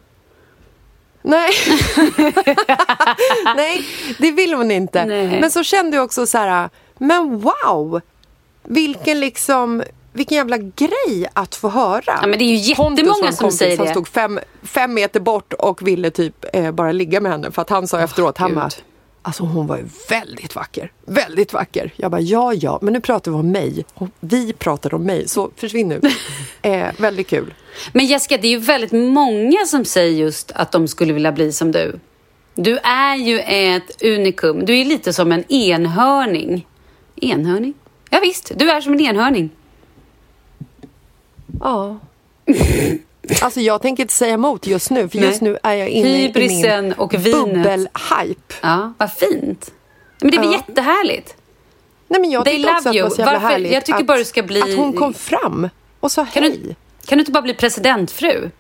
[1.23, 1.51] Nej.
[3.57, 3.85] Nej,
[4.19, 5.05] det vill hon inte.
[5.05, 5.41] Nej.
[5.41, 8.01] Men så kände jag också så här, men wow!
[8.63, 12.03] Vilken liksom, vilken jävla grej att få höra.
[12.21, 13.93] Ja, men det är ju jättemånga som säger Han det.
[13.93, 17.71] stod fem, fem meter bort och ville typ eh, bara ligga med henne för att
[17.71, 18.59] han sa efteråt, han Gud.
[18.59, 18.71] bara,
[19.23, 20.93] Alltså hon var ju väldigt vacker.
[21.07, 21.93] Väldigt vacker.
[21.97, 23.85] Jag bara, ja, ja, men nu pratar vi om mig.
[23.95, 26.01] Och vi pratar om mig, så försvinn nu.
[26.63, 27.55] eh, väldigt kul.
[27.93, 31.53] Men Jessica, det är ju väldigt många som säger just att de skulle vilja bli
[31.53, 31.99] som du.
[32.55, 34.65] Du är ju ett unikum.
[34.65, 36.67] Du är lite som en enhörning.
[37.17, 37.75] Enhörning?
[38.11, 39.51] Ja, visst, du är som en enhörning.
[41.61, 41.99] Ja.
[43.43, 45.29] Alltså jag tänker inte säga emot just nu, för Nej.
[45.29, 48.55] just nu är jag inne Hybrisen i min och bubbelhype.
[48.63, 49.73] Ja, vad fint.
[50.21, 50.63] Men det är väl Ja.
[50.69, 51.37] jättehärligt?
[52.09, 54.01] Nej, men jag They tyckte också att det var så jävla Varför- härligt jag tycker
[54.01, 55.69] att, bara du ska bli- att hon kom fram
[56.01, 56.59] och sa Kan hej.
[56.63, 56.75] du,
[57.07, 58.51] kan du inte bara bli presidentfru?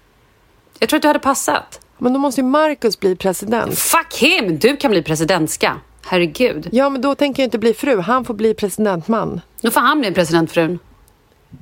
[0.78, 1.80] Jag tror att du hade passat.
[1.98, 3.78] Men då måste ju Marcus bli president.
[3.78, 4.58] Fuck him!
[4.58, 5.76] Du kan bli presidentska.
[6.06, 6.68] Herregud.
[6.72, 8.00] Ja, men då tänker jag inte bli fru.
[8.00, 9.40] Han får bli presidentman.
[9.60, 10.78] Då får han bli presidentfrun.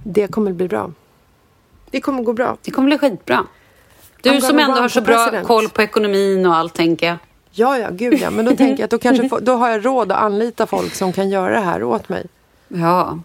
[0.04, 0.90] Det kommer bli bra.
[1.90, 2.57] Det kommer gå bra.
[2.62, 3.46] Det kommer bli skitbra.
[4.22, 5.46] Du I'm som ändå har så bra president.
[5.46, 7.16] koll på ekonomin och allt, tänker jag.
[7.50, 8.31] Ja, ja, gud ja.
[8.31, 11.12] Men då tänker jag att då, kanske då har jag råd att anlita folk som
[11.12, 12.26] kan göra det här åt mig.
[12.68, 13.18] Ja.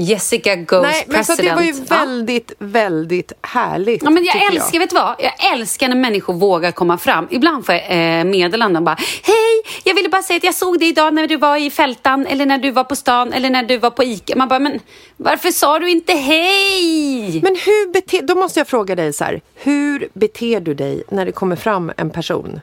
[0.00, 1.38] Jessica goes Nej, men så president.
[1.40, 1.96] att det var ju Ja.
[2.04, 4.02] väldigt, väldigt härligt.
[4.02, 5.14] Ja, men jag älskar, vet du vad?
[5.18, 7.26] Jag älskar när människor vågar komma fram.
[7.30, 7.84] Ibland får jag
[8.18, 11.36] eh, meddelanden bara Hej, jag ville bara säga att jag såg dig idag när du
[11.36, 14.36] var i fältan eller när du var på stan eller när du var på Ica.
[14.36, 14.80] Man bara, men
[15.16, 17.40] varför sa du inte hej?
[17.42, 19.40] Men hur bete, då måste jag fråga dig så här.
[19.54, 22.60] Hur beter du dig när det kommer fram en person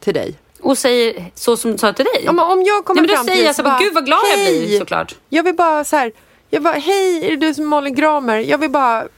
[0.00, 0.34] till dig?
[0.60, 2.22] Och säger så som du sa till dig.
[2.24, 3.78] Ja, men om jag kommer Nej, men då fram säger till dig jag så bara,
[3.78, 5.14] gud vad glad jag blir, "Hej." såklart.
[5.28, 6.12] Jag vill bara så här.
[6.54, 8.38] Jag bara, hej, är det du som är Malin Gramer?
[8.38, 9.08] Jag vill bara,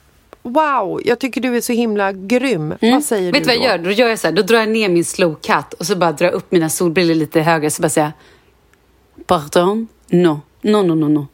[0.42, 2.74] wow, jag tycker du är så himla grym.
[2.80, 3.32] Vad säger Mm.
[3.32, 3.84] Vet du du vad jag gör?
[3.84, 6.12] Då gör jag så här, då drar jag ner min slow cut och så bara
[6.12, 9.88] drar jag upp mina solbrillor lite högre så bara säger jag Pardon?
[10.08, 10.40] No.
[10.62, 11.26] No, no, no, no.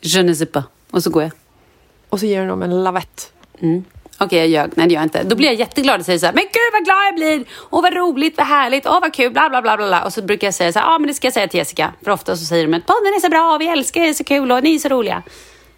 [0.00, 0.64] Je ne sais pas.
[0.90, 1.32] Och så går jag.
[2.08, 3.32] Och så ger du dem en lavett.
[4.18, 4.70] Okej, jag ljög.
[4.74, 5.22] Nej, det gör jag inte.
[5.22, 7.44] Då blir jag jätteglad och säger så här, men gud vad glad jag blir!
[7.70, 10.04] Åh, vad roligt, vad härligt, åh, vad kul, bla, bla, bla, bla.
[10.04, 11.92] Och så brukar jag säga så här, ja, men det ska jag säga till Jessica.
[12.04, 14.52] För ofta så säger de att podden är så bra, vi älskar er, så kul
[14.52, 15.22] och ni är så roliga.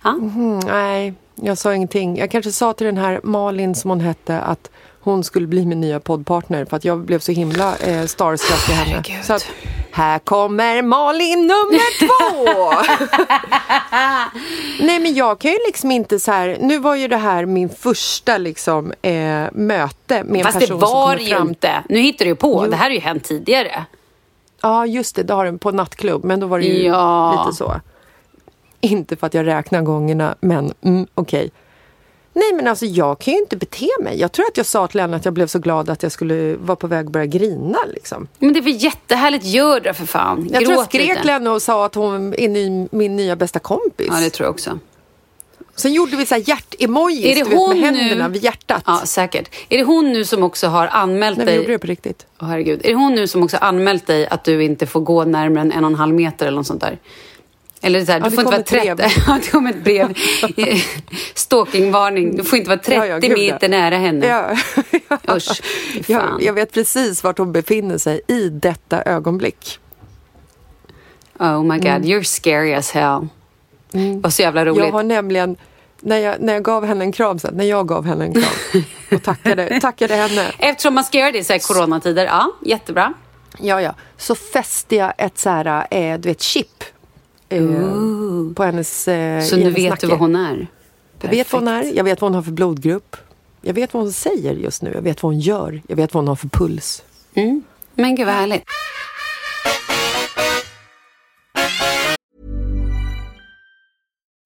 [0.04, 0.10] Ja.
[0.10, 2.16] Mm, nej, jag sa ingenting.
[2.16, 4.70] Jag kanske sa till den här Malin som hon hette att
[5.04, 8.72] hon skulle bli min nya poddpartner för att jag blev så himla eh, starstruck i
[8.72, 8.90] henne.
[8.90, 9.24] Herregud.
[9.24, 9.46] Så att,
[9.90, 12.72] här kommer Malin nummer två!
[14.84, 17.68] Nej men jag kan ju liksom inte så här, nu var ju det här min
[17.68, 21.48] första liksom eh, möte med en Fast det person som var kommer det ju fram.
[21.48, 21.82] inte.
[21.88, 22.62] Nu hittar du på.
[22.64, 22.70] Jo.
[22.70, 23.84] Det här har ju hänt tidigare.
[24.62, 27.44] Ja just det, det har den på nattklubb men då var det ju Ja.
[27.46, 27.80] lite så.
[28.80, 31.50] Inte för att jag räknar gångerna men mm, okej.
[32.36, 34.20] Nej men alltså jag kan ju inte bete mig.
[34.20, 36.56] Jag tror att jag sa till henne att jag blev så glad att jag skulle
[36.56, 38.28] vara på väg att börja grina liksom.
[38.38, 40.48] Men det är väl jättehärligt, gör det för fan.
[40.52, 43.36] Jag tror jag Gråt skrek till henne och sa att hon är ny, min nya
[43.36, 44.06] bästa kompis.
[44.10, 44.78] Ja, det tror jag också.
[45.76, 47.98] Sen gjorde vi så här hjärt-emojis Är det vet, hon med nu?
[47.98, 48.82] händerna vid hjärtat.
[48.86, 49.54] Ja, säkert.
[49.68, 51.56] Är det hon nu som också har anmält vi dig?
[51.56, 52.26] gjorde det på riktigt.
[52.40, 52.80] Åh, herregud.
[52.84, 55.60] Är det hon nu som också har anmält dig att du inte får gå närmare
[55.60, 56.98] än en och en halv meter eller något sånt där?
[57.84, 58.94] Eller så här, Ja, du får inte vara ett 30...
[58.94, 59.10] brev.
[59.26, 60.14] Ja, det kom ett brev.
[61.34, 62.36] Stalkingvarning.
[62.36, 63.36] Du får inte vara 30 Ja, ja, ja.
[63.36, 64.26] meter nära henne.
[64.26, 64.56] Ja.
[65.36, 65.62] Usch,
[65.92, 66.38] fy jag, fan.
[66.42, 69.78] jag vet precis vart hon befinner sig i detta ögonblick.
[71.38, 73.28] Oh my god, you're scary as hell.
[74.20, 74.76] Vad så jävla roligt.
[74.76, 74.86] Mm.
[74.86, 75.56] Jag har nämligen,
[76.00, 78.82] när jag, när jag gav henne en kram sen, när jag gav henne en kram
[79.12, 80.52] och tackade, tackade henne.
[80.58, 82.24] Eftersom man ska göra det i så här coronatider.
[82.24, 83.12] Ja, jättebra.
[83.58, 83.94] Ja, ja.
[84.16, 86.84] Så fäste jag ett så här, eh, du vet, chip.
[87.48, 90.06] Eh, på hennes eh, Så nu vet nacke.
[90.06, 90.66] du vad hon är.
[91.20, 93.16] Jag vet vad hon är, jag vet vad hon har för blodgrupp.
[93.62, 96.20] Jag vet vad hon säger just nu, jag vet vad hon gör, jag vet vad
[96.22, 97.02] hon har för puls.
[97.34, 97.62] Mm.
[97.94, 98.62] Men gud vad härligt.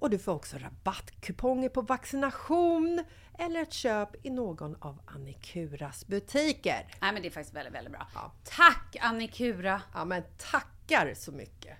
[0.00, 3.04] och du får också rabattkuponger på vaccination
[3.38, 6.86] eller ett köp i någon av Annikuras butiker.
[7.00, 8.06] Nej men det är faktiskt väldigt, väldigt bra.
[8.14, 8.32] Ja.
[8.56, 9.82] Tack Annikura!
[9.94, 11.76] Ja, men tackar så mycket!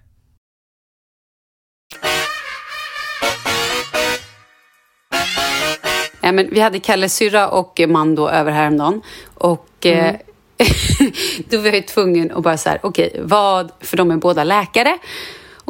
[6.23, 9.03] Ja, men vi hade Kalle syrra och Mando över häromdagen.
[9.35, 10.15] Och eh,
[11.49, 14.45] då var jag ju tvungen att bara så här, okej, vad, för de är båda
[14.45, 14.99] läkare.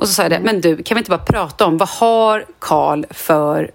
[0.00, 2.46] Och så sa jag det, men du, kan vi inte bara prata om vad har
[2.58, 3.70] Karl för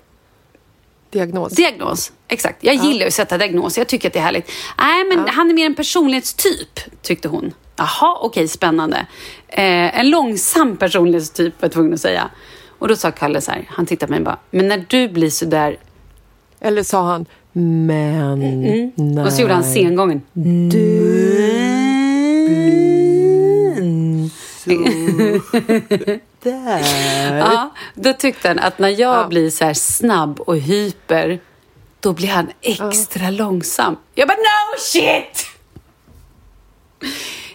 [1.12, 1.54] Diagnos.
[1.54, 2.12] diagnos?
[2.28, 4.52] Exakt, jag gillar ju att sätta diagnos, jag tycker att det är härligt.
[4.80, 7.54] Nej, men han är mer en personlighetstyp, tyckte hon.
[7.76, 8.98] Jaha, okej, spännande.
[9.48, 12.30] Eh, en långsam personlighetstyp var jag tvungen att säga.
[12.80, 15.08] Och då sa Kalle så här, han tittade på mig och bara, men när du
[15.08, 15.78] blir så där
[16.60, 19.26] Eller sa han, Men nej.
[19.26, 20.22] Och så gjorde han sengången.
[27.40, 31.40] Ja, då tyckte han att när jag blir så här snabb och hyper,
[32.00, 33.96] då blir han extra långsam.
[34.16, 35.48] Jag bara, no shit!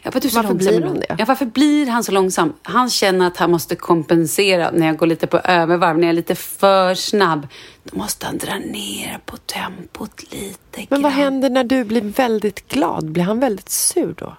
[0.02, 1.16] Jag bara, du Varför blir han det?
[1.18, 2.52] Ja, varför blir han så långsam?
[2.62, 6.16] Han känner att han måste kompensera när jag går lite på övervarv, när jag är
[6.16, 7.48] lite för snabb.
[7.84, 11.22] Då måste han dra ner på tempot lite Men vad grann.
[11.22, 13.10] händer när du blir väldigt glad?
[13.10, 14.36] Blir han väldigt sur då?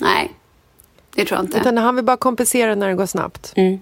[0.00, 0.32] Nej,
[1.14, 1.58] det tror jag inte.
[1.58, 3.52] Utan han vill bara kompensera när det går snabbt.
[3.56, 3.78] Mm.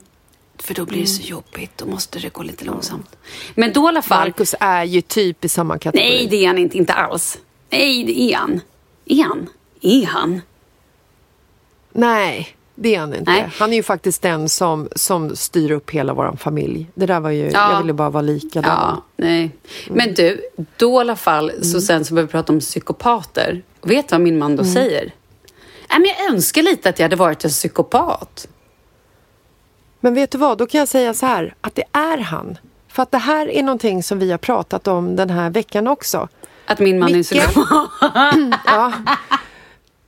[0.59, 1.71] För då blir det så jobbigt.
[1.79, 3.17] Då måste det gå lite långsamt.
[3.55, 4.29] Men då i alla fall...
[4.29, 6.09] Marcus är ju typ i samma kategori.
[6.09, 6.79] Nej, det är han inte.
[6.79, 7.39] Inte alls.
[7.71, 8.61] Nej, det är han.
[9.07, 9.49] Är han?
[9.81, 10.41] Är han?
[11.93, 13.31] Nej, det är han inte.
[13.31, 13.49] Nej.
[13.59, 16.87] Han är ju faktiskt den som, som styr upp hela vår familj.
[16.95, 17.73] Det där var ju, Ja.
[17.73, 18.71] jag ville bara vara likadan.
[18.81, 19.51] Ja, nej.
[19.89, 20.43] Men du,
[20.77, 23.63] då i alla fall, så sen så började vi prata om psykopater.
[23.83, 25.13] Vet du vad min man då säger?
[25.93, 28.49] Men jag önskar lite att jag hade varit en psykopat.
[30.01, 32.59] Men vet du vad, då kan jag säga så här, att det är han.
[32.89, 36.29] För att det här är någonting som vi har pratat om den här veckan också.
[36.67, 37.27] Att min man är Micke?
[37.27, 37.91] psykopat.
[38.67, 38.93] Ja.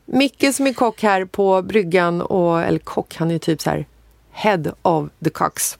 [0.04, 3.86] Micke som är kock här på bryggan, och, eller kock, han är typ så här
[4.32, 5.78] head of the cocks.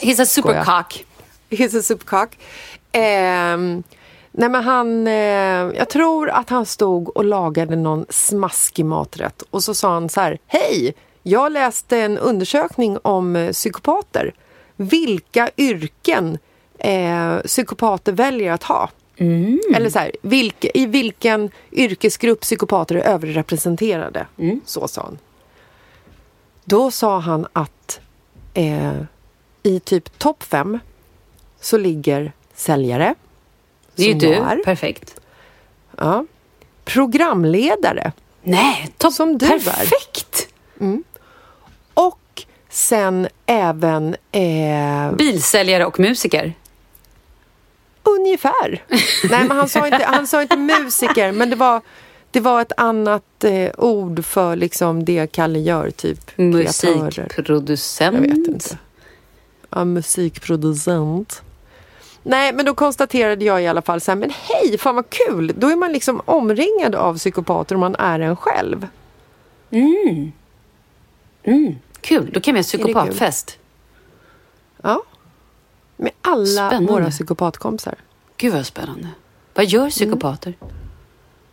[0.00, 1.04] He's a supercock.
[1.50, 2.38] He's a supercock.
[2.92, 3.82] Ehm,
[4.38, 5.12] nej men han, eh,
[5.78, 10.20] jag tror att han stod och lagade någon smaskig maträtt och så sa han så
[10.20, 14.34] här, hej, jag läste en undersökning om eh, psykopater.
[14.76, 16.38] Vilka yrken
[16.78, 18.90] eh, psykopater väljer att ha?
[19.74, 24.26] Eller så här, vilka, i vilken yrkesgrupp psykopater är överrepresenterade.
[24.64, 25.18] Så sa han.
[26.64, 28.00] Då sa han att
[28.54, 29.02] eh,
[29.62, 30.78] i typ topp fem
[31.60, 33.14] så ligger säljare.
[33.98, 34.34] Det är ju du.
[34.34, 34.56] är.
[34.64, 35.20] Perfekt.
[35.96, 36.26] Ja.
[36.84, 38.12] Programledare.
[38.42, 39.12] Nej, topp.
[39.12, 39.48] Som du.
[39.48, 40.48] Perfekt.
[41.94, 46.52] Och sen även eh, Bilsäljare och musiker.
[48.02, 48.84] ungefär.
[49.30, 51.80] Nej, men han sa inte, han sa inte musiker, men det var,
[52.30, 56.38] det var ett annat eh, ord för liksom det Kalle gör, typ.
[56.38, 58.14] Musikproducent.
[58.14, 58.78] Jag vet inte.
[59.70, 61.42] Ja, musikproducent.
[62.28, 65.52] Nej, men då konstaterade jag i alla fall så här, men hej, fan vad kul!
[65.56, 68.86] Då är man liksom omringad av psykopater om man är en själv.
[72.00, 73.58] Kul, då kan vi ha psykopatfest.
[74.82, 75.02] Ja.
[75.96, 76.92] Med alla Spännande.
[76.92, 77.94] våra psykopatkompisar.
[78.36, 79.08] Gud vad spännande.
[79.54, 80.54] Vad gör psykopater?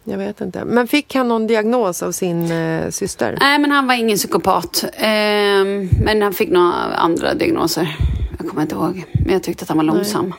[0.03, 0.65] Jag vet inte.
[0.65, 3.37] Men fick han någon diagnos av sin eh, syster?
[3.39, 4.85] Nej, men han var ingen psykopat.
[4.93, 7.97] Ehm, men han fick några andra diagnoser.
[8.39, 9.03] Jag kommer inte ihåg.
[9.25, 10.33] Men jag tyckte att han var långsam.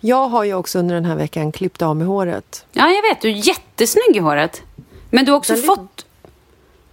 [0.00, 2.64] Jag har ju också under den här veckan klippt av mig håret.
[2.72, 3.20] Ja, jag vet.
[3.20, 4.62] Du är jättesnygg i håret.
[5.10, 6.06] Men du har också Väldigt- fått...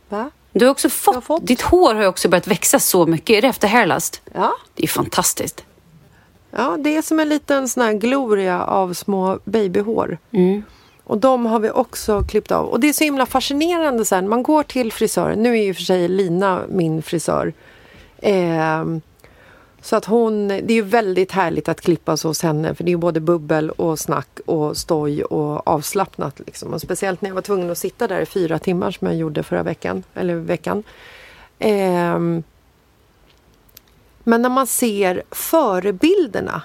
[0.10, 0.30] Va?
[0.52, 1.48] Du har också fått, har fått.
[1.48, 3.38] Ditt hår har ju också börjat växa så mycket.
[3.38, 4.22] Är det efter hairlust?
[4.34, 4.54] Ja.
[4.74, 5.66] Det är fantastiskt.
[6.52, 10.18] Ja, det är som en liten sån här gloria av små babyhår.
[11.04, 12.66] Och de har vi också klippt av.
[12.66, 14.30] Och det är så himla fascinerande sen.
[14.30, 15.44] Man går till frisören.
[15.44, 17.54] Nu är ju för sig Lina min frisör.
[18.22, 19.02] Ehm,
[19.86, 22.76] så att hon, det är ju väldigt härligt att klippas hos henne.
[22.76, 26.40] För det är ju både bubbel och snack och stoj och avslappnat.
[26.40, 26.74] Liksom.
[26.74, 29.44] Och speciellt när jag var tvungen att sitta där i fyra timmar som jag gjorde
[29.44, 30.04] förra veckan.
[30.14, 30.84] Eller veckan.
[31.60, 32.44] Ehm,
[34.24, 36.62] men när man ser förebilderna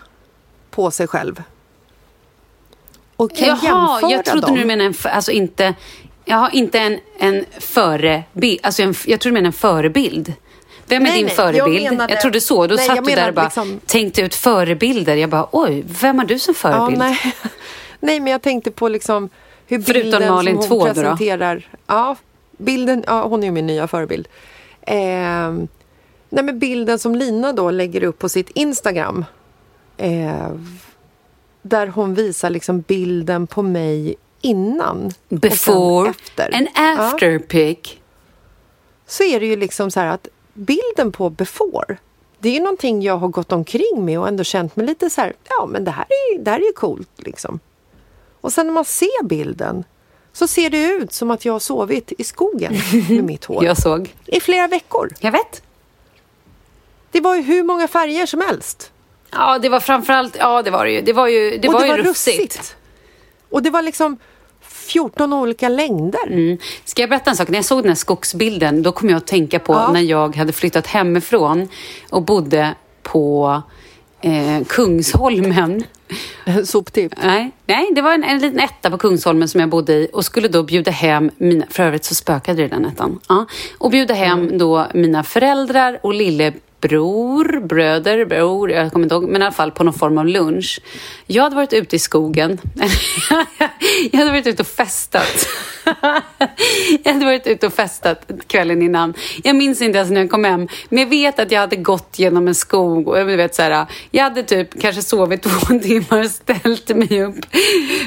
[0.70, 1.42] på sig själv
[3.16, 4.56] och kan Jaha, jämföra jag trodde dem.
[4.56, 4.94] du menade en...
[5.04, 5.74] Alltså inte...
[6.24, 8.60] Jaha, inte en, en förebild.
[8.62, 10.34] Alltså en, jag trodde du menade en förebild.
[10.90, 11.84] Vem är Nej, din nej, jag förebild?
[11.86, 12.66] Jag, menade- trodde så.
[12.66, 15.16] Då nej, satt jag du där och bara liksom- tänkte ut förebilder.
[15.16, 16.98] Jag bara, oj, vem har du som Ja, förebild?
[16.98, 17.18] nej.
[18.00, 19.28] nej, men jag tänkte på liksom
[19.66, 20.94] hur Förutom bilden Malin som hon två då då?
[20.94, 21.68] presenterar.
[21.86, 22.16] Ja,
[22.58, 24.28] bilden, ja, hon är ju min nya förebild.
[24.86, 25.68] Ehm,
[26.28, 29.24] nej, men bilden som Lina då lägger upp på sitt Instagram.
[29.96, 30.48] Eh,
[31.62, 36.54] där hon visar liksom bilden på mig innan och Before efter.
[36.54, 37.78] and after pic.
[39.06, 40.28] så är det ju liksom så här att
[40.60, 41.96] bilden på before,
[42.38, 45.20] det är ju någonting jag har gått omkring med och ändå känt mig lite så
[45.20, 47.60] här, ja men det här är, det här är ju coolt liksom.
[48.40, 49.84] Och sen när man ser bilden
[50.32, 52.74] så ser det ut som att jag har sovit i skogen
[53.08, 54.14] med mitt hår Jag såg.
[54.26, 55.08] i flera veckor.
[55.20, 55.62] Jag vet.
[57.10, 58.92] Det var ju hur många färger som helst.
[59.30, 60.36] Ja, det var framförallt...
[60.38, 61.00] Ja, det var det ju.
[61.00, 62.38] Det var ju, det och var det ju var rufsigt.
[62.38, 62.76] russigt.
[63.50, 64.18] Och det var liksom
[64.80, 66.26] 14 olika längder.
[66.26, 66.58] Mm.
[66.84, 67.48] Ska jag berätta en sak?
[67.48, 69.92] När jag såg den här skogsbilden då kom jag att tänka på Ja.
[69.92, 71.68] när jag hade flyttat hemifrån
[72.10, 73.62] och bodde på
[74.20, 75.84] eh, Kungsholmen
[76.44, 77.12] En soptipp.
[77.22, 80.24] Nej, nej, det var en, en liten etta på Kungsholmen som jag bodde i och
[80.24, 83.46] skulle då bjuda hem mina, för övrigt så spökade det i den ettan, ja,
[83.78, 89.42] och bjuda hem då mina föräldrar och lillebror, bröder, bror, jag kommer inte ihåg, men
[89.42, 90.80] i alla fall på någon form av lunch.
[91.32, 92.60] Jag hade varit ute i skogen.
[94.12, 95.48] jag hade varit ute och festat.
[97.02, 99.14] jag hade varit ute och festat kvällen innan.
[99.44, 102.18] Jag minns inte ens när jag kom hem, men jag vet att jag hade gått
[102.18, 106.24] genom en skog och jag vet så här, jag hade typ kanske sovit två timmar,
[106.24, 107.36] ställt mig upp,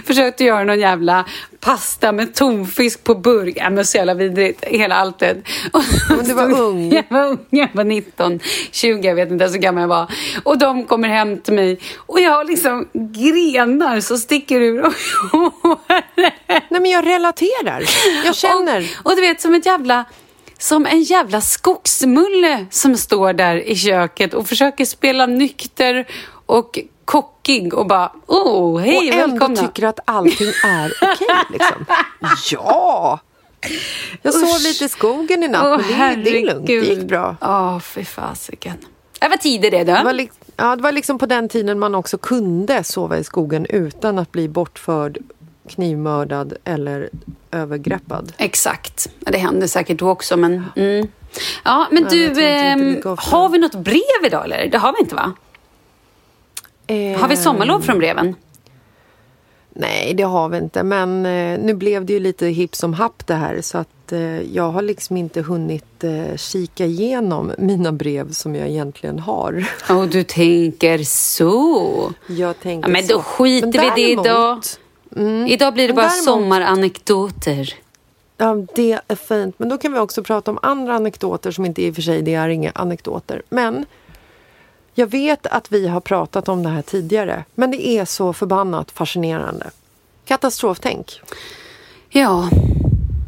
[0.05, 1.25] försökt göra någon jävla
[1.59, 3.53] pasta med tonfisk på burk.
[3.55, 5.37] Ja, men så jävla vidrigt, hela alltet.
[6.09, 6.91] Men du var ung.
[6.91, 8.39] Jag var ung, jag var 19,
[8.71, 10.11] 20, jag vet inte så gammal jag var.
[10.43, 14.81] Och de kommer hem till mig och jag har liksom grenar som sticker ur
[16.69, 17.83] Nej, men jag relaterar.
[18.25, 18.87] Jag känner.
[19.03, 20.05] Och, och du vet, som ett jävla
[20.57, 26.07] som en jävla skogsmulle som står där i köket och försöker spela nykter
[26.45, 29.61] och kockig och bara oh, hej, och ändå välkomna.
[29.61, 31.27] tycker att allting är okej.
[31.49, 31.85] liksom.
[32.51, 33.19] Ja!
[34.21, 36.67] Jag sov lite i skogen i natt, Åh, men det, det är lugnt.
[36.67, 37.35] Det gick bra.
[37.41, 38.77] Ja, fy fasiken.
[39.19, 39.93] Det var tider det då.
[39.93, 43.65] Det var, ja, det var liksom på den tiden man också kunde sova i skogen
[43.65, 45.17] utan att bli bortförd,
[45.69, 47.09] knivmördad eller
[47.51, 48.33] övergreppad.
[48.37, 49.09] Exakt.
[49.19, 50.65] Det hände säkert då också, men...
[50.75, 51.07] Mm.
[51.63, 53.31] Ja, men du, ofta.
[53.31, 54.67] har vi något brev idag eller?
[54.67, 55.33] Det har vi inte va?
[57.19, 58.35] Har vi sommarlov från breven?
[59.75, 60.83] Nej, det har vi inte.
[60.83, 64.41] Men eh, nu blev det ju lite hipp som happ det här så att eh,
[64.41, 69.65] jag har liksom inte hunnit eh, kika igenom mina brev som jag egentligen har.
[69.89, 72.11] Och du tänker så.
[72.27, 73.13] Jag tänker Ja, men så.
[73.13, 74.25] då skiter Men vi i det däremot-
[75.15, 75.49] idag.
[75.49, 77.73] Idag blir det bara däremot- sommaranekdoter.
[78.37, 79.55] Ja, det är fint.
[79.59, 82.21] Men då kan vi också prata om andra anekdoter som inte i och för sig
[82.21, 83.41] det är inga anekdoter.
[83.49, 83.85] Men
[84.93, 87.43] jag vet att vi har pratat om det här tidigare.
[87.55, 89.69] Men det är så förbannat fascinerande.
[90.25, 91.21] Katastroftänk.
[92.09, 92.49] Ja,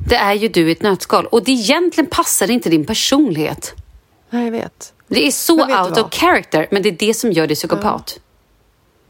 [0.09, 1.25] det är ju du i ett nötskal.
[1.25, 3.73] Och det egentligen passar inte din personlighet.
[4.29, 4.93] Nej, jag vet.
[5.07, 8.19] Det är så out of character, men det är det som gör dig psykopat.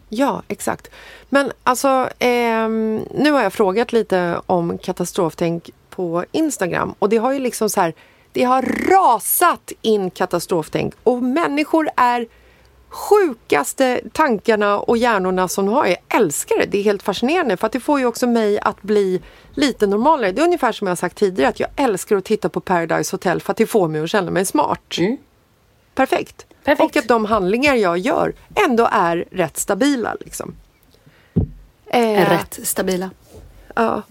[0.09, 0.89] Ja, exakt.
[1.29, 7.33] Men alltså, ehm, nu har jag frågat lite om katastroftänk på Instagram och det har
[7.33, 7.93] ju liksom så här,
[8.31, 12.27] det har rasat in katastroftänk och människor är
[12.95, 15.85] sjukaste tankarna och hjärnorna som de har.
[15.85, 18.81] Jag älskar det, det är helt fascinerande för att det får ju också mig att
[18.81, 19.21] bli
[19.53, 20.31] lite normalare.
[20.31, 23.13] Det är ungefär som jag har sagt tidigare att jag älskar att titta på Paradise
[23.13, 24.95] Hotel för att det får mig att känna mig smart.
[25.95, 26.45] Perfekt.
[26.63, 26.83] Perfekt.
[26.83, 28.33] Och att de handlingar jag gör
[28.67, 30.15] ändå är rätt stabila.
[30.19, 30.55] Liksom.
[31.85, 33.09] Eh, Rätt stabila.
[33.75, 34.01] Ja.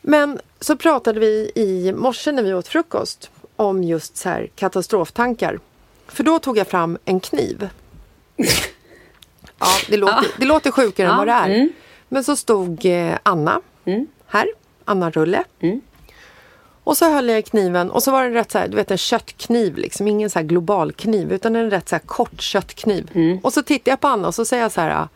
[0.00, 5.58] Men så pratade vi i morse när vi åt frukost om just så här katastroftankar.
[6.06, 7.68] För då tog jag fram en kniv.
[9.58, 11.48] Ja, det låter, det låter sjukare än Ja, vad det är.
[11.48, 11.72] mm.
[12.08, 13.60] Men så stod eh, Anna
[14.26, 14.46] här,
[14.84, 15.44] Anna Rulle.
[16.84, 18.76] Och så höll jag i kniven och så var det en rätt så här, du
[18.76, 22.40] vet en köttkniv liksom, ingen så här global kniv utan en rätt så här kort
[22.40, 23.10] köttkniv.
[23.42, 25.08] Och så tittar jag på Anna och så säger jag så här,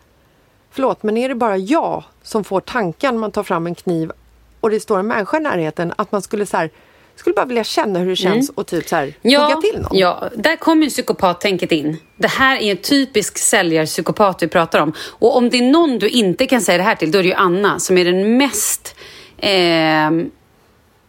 [0.70, 4.12] förlåt men är det bara jag som får tanken man tar fram en kniv
[4.60, 6.70] och det står en människa i närheten att man skulle så här,
[7.16, 9.98] skulle bara vilja känna hur det känns och typ så här, hugga till någon.
[9.98, 11.96] Ja, där kommer ju psykopattänket in.
[12.16, 14.92] Det här är en typisk säljarpsykopat vi pratar om.
[15.00, 17.28] Och om det är någon du inte kan säga det här till, då är det
[17.28, 18.96] ju Anna som är den mest...
[19.38, 20.30] ehm,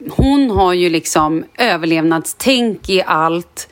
[0.10, 3.70] hon har ju liksom överlevnadstänk i allt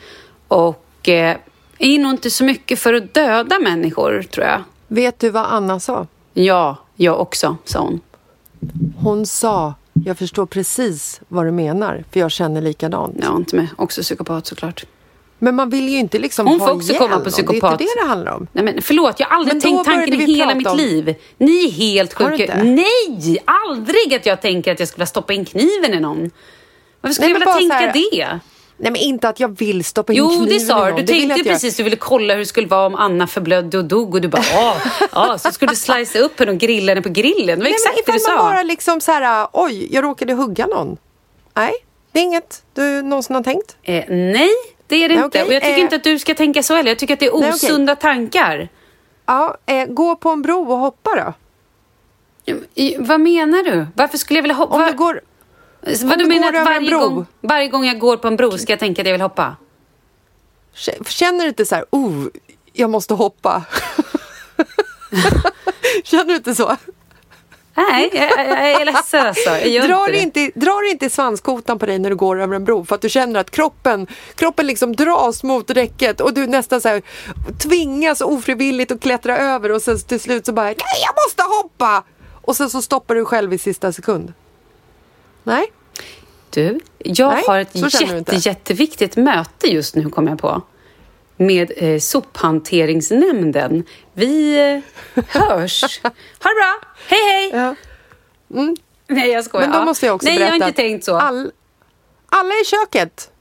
[0.48, 1.38] och eh,
[1.78, 4.64] är nog inte så mycket för att döda människor, tror jag.
[4.88, 6.08] Vet du vad Anna sa?
[6.34, 8.02] Ja, jag också, sa hon.
[8.98, 9.74] Hon sa,
[10.06, 13.16] jag förstår precis vad du menar för jag känner likadant.
[13.22, 13.68] Ja, inte med.
[13.78, 14.86] Också psykopat såklart.
[15.40, 17.78] Men man vill ju inte liksom Hon ha får också komma på psykopat.
[17.80, 18.48] Det är inte det det handlar om.
[18.52, 21.16] Nej men förlåt, jag har aldrig tänkt tanken i hela mitt om- liv.
[21.38, 22.64] Ni är helt sjuka.
[22.64, 26.32] Nej, aldrig att jag tänker att jag skulle vilja stoppa in kniven i någon.
[27.02, 28.40] Varför skulle Nej, jag vilja tänka här- det?
[28.78, 30.92] Nej men inte att jag vill stoppa in Jo, kniven det i sa du.
[30.96, 33.86] Du Det tänkte precis, du ville kolla hur det skulle vara om Anna förblödde och
[33.86, 34.76] dog och du bara ja,
[35.12, 37.46] ja, så skulle du slicea upp henne och grilla henne på grillen.
[37.46, 38.36] Det var Nej, exakt men det du sa.
[38.36, 40.98] man bara liksom så här, oj, jag råkade hugga någon.
[41.54, 41.74] Nej,
[42.12, 43.78] det är inget du någonsin har tänkt.
[43.84, 44.50] Eh, nej,
[44.88, 45.28] det är det Nej, inte.
[45.28, 46.92] okej, Och jag tycker eh, inte att du ska tänka så heller.
[46.92, 47.70] Jag tycker att det är Nej, okej.
[47.70, 48.70] osunda tankar.
[49.26, 51.34] Ja, eh, gå på en bro och hoppa då.
[52.76, 53.88] I, vad menar du?
[53.96, 54.76] Varför skulle jag vilja hoppa?
[54.76, 55.22] Om du går...
[55.86, 58.80] Vad du menar att varje gång, varje gång jag går på en bro ska jag
[58.80, 59.56] tänka att jag vill hoppa?
[61.08, 62.26] Känner du inte så här, oh,
[62.74, 63.64] jag måste hoppa?
[66.04, 66.78] Känner du inte så?
[67.78, 69.50] Nej, jag, jag är ledsen alltså.
[69.50, 72.86] Jag Drar inte inte, drar inte svanskotan på dig när du går över en bro
[72.86, 76.90] för att du känner att kroppen, kroppen liksom dras mot räcket och du nästan så
[76.90, 77.02] här
[77.64, 82.04] tvingas ofrivilligt att klättra över och sen till slut så bara nej jag måste hoppa!
[82.42, 84.34] Och sen så stoppar du själv i sista sekund.
[85.46, 85.72] Nej?
[86.50, 88.36] Du, jag Nej, har ett jätte, inte.
[88.36, 90.62] jätteviktigt möte just nu, kommer jag på.
[91.38, 93.84] Med eh, sophanteringsnämnden.
[94.14, 94.60] Vi
[95.16, 95.82] eh, hörs.
[96.04, 96.80] ha det bra!
[97.08, 97.50] Hej, hej!
[97.54, 97.76] Ja.
[99.08, 99.68] Nej, jag skojar.
[99.68, 99.86] Men då Ja.
[99.86, 101.16] måste jag också Nej, berätta jag har inte tänkt så.
[101.18, 101.52] All,
[102.30, 103.32] alla i köket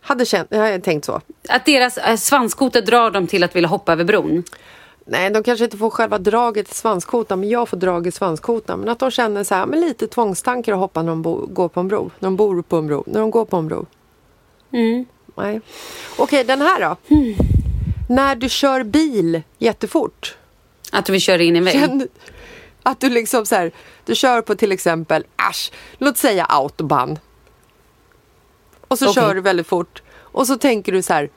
[0.00, 1.20] hade känt, jag har tänkt så.
[1.48, 4.44] Att deras eh, svanskotor drar dem till att vilja hoppa över bron.
[5.04, 8.80] Nej, de kanske inte får själva draget i svanskotan, men jag får drag i svanskotan.
[8.80, 11.68] Men att de känner så här, med lite tvångstankar att hoppa när de bo, går
[11.68, 12.10] på en bro.
[12.18, 13.04] När de bor på en bro.
[13.06, 13.86] När de går på en bro.
[14.72, 15.04] Mm.
[15.34, 15.60] Nej.
[16.18, 16.96] Okej, den här då.
[18.08, 20.36] När du kör bil jättefort.
[20.92, 21.80] Att vi kör in i en vägg.
[21.80, 22.08] Känn
[22.82, 23.72] att du liksom så här,
[24.04, 27.18] du kör på till exempel, äsch, låt säga autobahn.
[28.88, 29.14] Och så Okej.
[29.14, 30.02] kör du väldigt fort.
[30.14, 31.30] Och så tänker du så här,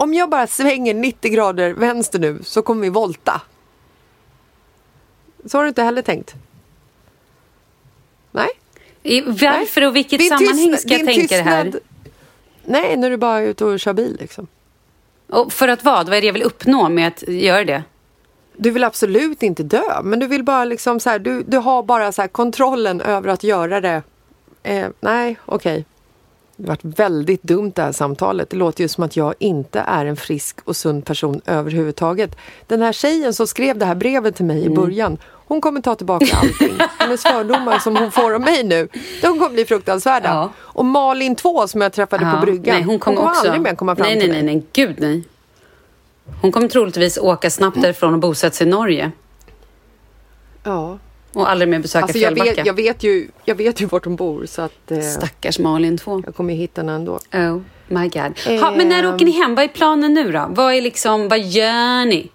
[0.00, 3.40] om jag bara svänger 90 grader vänster nu så kommer vi volta.
[5.44, 6.34] Så har du inte heller tänkt?
[8.30, 8.48] Nej?
[9.02, 11.72] I, varför och vilket Din sammanhang ska jag tänka det här?
[12.64, 14.46] Nej, när du bara är ute och kör bil liksom.
[15.28, 16.08] Och för att vad?
[16.08, 17.82] Vad är det jag vill uppnå med att göra det?
[18.56, 21.82] Du vill absolut inte dö, men du vill bara liksom så här, du, du har
[21.82, 24.02] bara så här kontrollen över att göra det.
[24.62, 25.84] Eh, nej, okej.
[26.60, 28.50] Det varit väldigt dumt det här samtalet.
[28.50, 32.36] Det låter ju som att jag inte är en frisk och sund person överhuvudtaget.
[32.66, 35.94] Den här tjejen som skrev det här brevet till mig i början, hon kommer ta
[35.94, 36.78] tillbaka allting.
[36.98, 38.88] Hennes fördomar som hon får av mig nu,
[39.22, 40.28] de kommer bli fruktansvärda.
[40.28, 40.50] Ja.
[40.58, 43.40] Och Malin 2 som jag träffade Ja, på bryggan, Nej, hon kommer, också...
[43.40, 44.54] aldrig mer komma fram nej, nej, till nej, mig.
[44.54, 45.24] nej, gud nej.
[46.42, 49.10] Hon kommer troligtvis åka snabbt därifrån och bosätta sig i Norge.
[50.62, 50.98] Ja.
[51.32, 52.54] Och aldrig mer besöka Alltså jag, Fjällbacka.
[52.56, 55.98] vet, jag, vet ju, jag vet ju vart hon bor så att eh, Stackars Malin
[55.98, 56.22] 2.
[56.26, 57.12] jag kommer ju hitta henne ändå.
[57.32, 58.60] Oh my god.
[58.60, 59.14] Ha, men när Ehm.
[59.14, 59.54] åker ni hem?
[59.54, 60.46] Vad är planen nu då?
[60.50, 62.28] Vad är liksom, vad gör ni?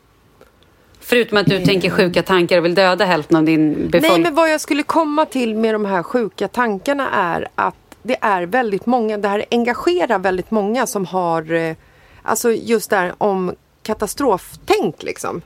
[1.00, 4.24] Förutom att du tänker sjuka tankar och vill döda hälften av din Nej, befolkning.
[4.24, 8.44] men vad jag skulle komma till med de här sjuka tankarna är att det är
[8.44, 11.76] väldigt många, det här engagerar väldigt många som har, eh,
[12.24, 15.42] alltså just där om katastroftänk liksom.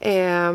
[0.00, 0.52] Eh,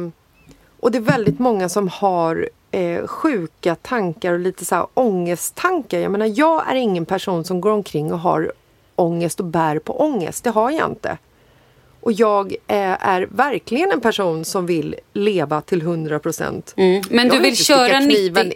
[0.84, 6.00] och det är väldigt många som har eh, sjuka tankar och lite så här ångesttankar.
[6.00, 8.52] Jag menar, jag är ingen person som går omkring och har
[8.96, 10.44] ångest och bär på ångest.
[10.44, 11.18] Det har jag inte.
[12.00, 16.74] Och jag eh, är verkligen en person som vill leva till 100 procent.
[16.78, 17.04] Mm.
[17.10, 18.54] Men du vill köra 90...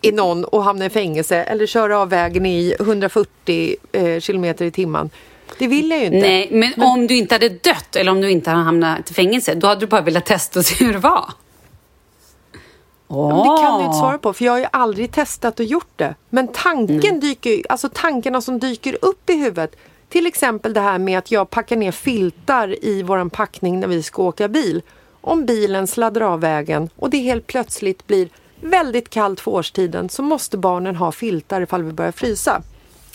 [0.00, 4.70] i någon och hamna i fängelse eller köra av vägen i 140 eh, kilometer i
[4.70, 5.10] timmen.
[5.58, 6.18] Det vill jag ju inte.
[6.18, 9.54] Nej, men, om du inte hade dött eller om du inte hade hamnat i fängelse,
[9.54, 11.24] då hade du bara velat testa och se hur det var.
[13.08, 15.90] Men Det kan du inte svara på för jag har ju aldrig testat och gjort
[15.96, 16.14] det.
[16.30, 19.76] Men tanken dyker ju- alltså tankarna som dyker upp i huvudet.
[20.08, 24.02] Till exempel det här med att jag packar ner filtar i våran packning när vi
[24.02, 24.82] ska åka bil.
[25.20, 28.28] Om bilen sladdar av vägen och det helt plötsligt blir
[28.60, 32.62] väldigt kallt för årstiden så måste barnen ha filtar ifall vi börjar frysa.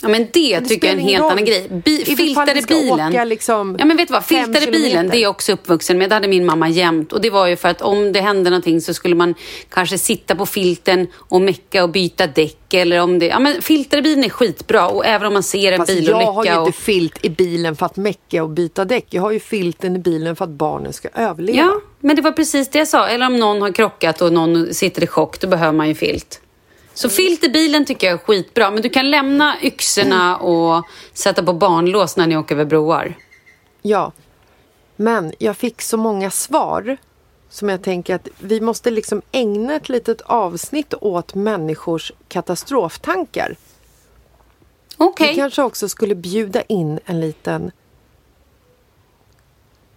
[0.02, 1.30] Ja, men det, det tycker jag är en helt roll.
[1.32, 1.68] annan grej.
[1.84, 3.08] Bi- I filtar i bilen.
[3.08, 4.24] åka liksom ja, men vet du vad?
[4.24, 6.10] Filtar i bilen, det är jag också uppvuxen med.
[6.10, 7.12] Det hade min mamma jämt.
[7.12, 9.34] Och det var ju för att om det hände någonting så skulle man
[9.68, 12.74] kanske sitta på filten och mecka och byta däck.
[12.74, 14.88] Eller om det, ja, men filtar i bilen är skitbra.
[14.88, 16.20] Och även om man ser en Fast bilolycka.
[16.20, 19.06] jag har ju och, inte filt i bilen för att mecka och byta däck.
[19.10, 21.58] Jag har ju filten i bilen för att barnen ska överleva.
[21.58, 23.08] Ja, men det var precis det jag sa.
[23.08, 26.40] Eller om någon har krockat och någon sitter i chock, då behöver man ju filt.
[26.94, 28.70] Så filt i bilen tycker jag är skitbra.
[28.70, 33.14] Men du kan lämna yxorna och sätta på barnlås när ni åker över broar.
[33.82, 34.12] Ja.
[34.96, 36.96] Men jag fick så många svar
[37.48, 43.56] som jag tänker att vi måste liksom ägna ett litet avsnitt åt människors katastroftankar.
[44.96, 45.28] Okej.
[45.28, 47.70] Vi kanske också skulle bjuda in en liten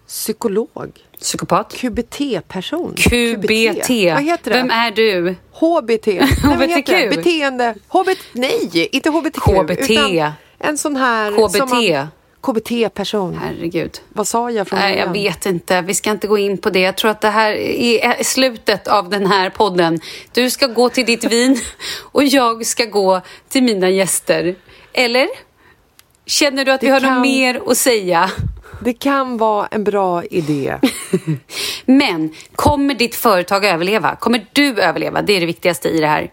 [0.06, 1.05] psykolog.
[1.20, 1.72] Psykopat.
[1.76, 2.94] QBT-person.
[2.96, 3.90] QBT.
[4.14, 4.56] Vad heter det?
[4.56, 5.34] Vem är du?
[5.52, 6.06] HBT.
[6.06, 6.74] Nej?
[6.74, 7.16] HBTQ.
[7.16, 7.74] Beteende.
[7.88, 8.18] HBT.
[8.32, 9.40] Nej, inte HBTQ.
[9.40, 9.90] KBT.
[9.90, 11.32] Utan en sån här...
[11.32, 12.10] KBT.
[12.40, 13.38] KBT-person.
[13.42, 14.00] Herregud.
[14.08, 15.80] Vad sa jag från Nej, jag vet inte.
[15.82, 16.80] Vi ska inte gå in på det.
[16.80, 20.00] Jag tror att det här är slutet av den här podden.
[20.32, 21.58] Du ska gå till ditt vin
[22.12, 24.54] och jag ska gå till mina gäster.
[24.92, 25.28] Eller?
[26.26, 28.30] Känner du att vi Det har kan- något mer att säga?
[28.80, 30.78] Det kan vara en bra idé.
[31.84, 34.16] Men kommer ditt företag överleva?
[34.16, 35.22] Kommer du överleva?
[35.22, 36.32] Det är det viktigaste i det här.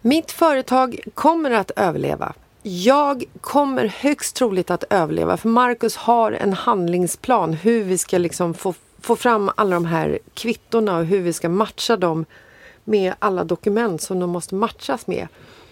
[0.00, 2.32] Mitt företag kommer att överleva.
[2.62, 8.54] Jag kommer högst troligt att överleva för Marcus har en handlingsplan hur vi ska liksom
[8.54, 12.24] få, få fram alla de här kvittorna och hur vi ska matcha dem
[12.84, 15.28] med alla dokument som de måste matchas med.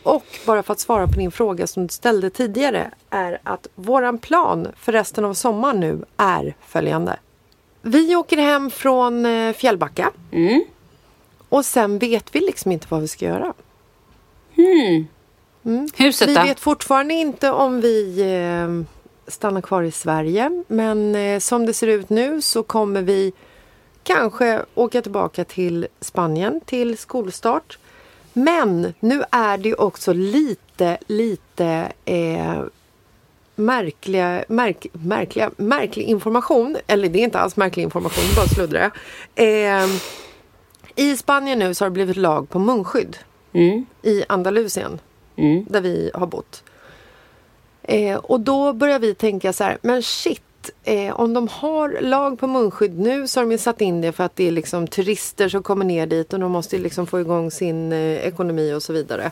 [0.09, 4.19] Och bara för att svara på din fråga som du ställde tidigare är att våran
[4.19, 7.17] plan för resten av sommaren nu är följande.
[7.83, 10.13] Vi åker hem från eh, Fjällbacka.
[11.49, 13.55] Och sen vet vi liksom inte vad vi ska göra.
[15.97, 16.43] Huset Vi då?
[16.43, 18.97] vet fortfarande inte om vi eh,
[19.31, 20.65] stannar kvar i Sverige.
[20.69, 23.33] Men eh, som det ser ut nu så kommer vi
[24.03, 27.79] kanske åka tillbaka till Spanien till skolstart.
[28.45, 32.62] Men nu är det också lite, lite eh,
[33.55, 36.76] märkliga, märk, märkliga, märklig information.
[36.86, 38.91] Eller det är inte alls märklig information, bara sluddra.
[39.34, 39.86] Eh,
[40.97, 43.16] I Spanien nu så har det blivit lag på munskydd.
[44.03, 45.01] I Andalusien
[45.68, 46.64] där vi har bott.
[47.82, 50.43] Eh, och då börjar vi tänka så här, men shit,
[50.85, 54.12] eh, om de har lag på munskydd nu så har de ju satt in det
[54.12, 57.21] för att det är liksom turister som kommer ner dit och de måste liksom få
[57.21, 59.31] igång sin eh, ekonomi och så vidare.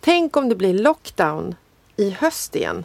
[0.00, 1.54] Tänk om det blir lockdown
[1.96, 2.84] i höst igen.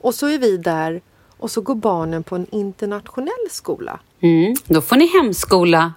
[0.00, 1.00] Och så är vi där
[1.36, 4.00] och så går barnen på en internationell skola.
[4.20, 5.92] Mm, då får ni hemskola.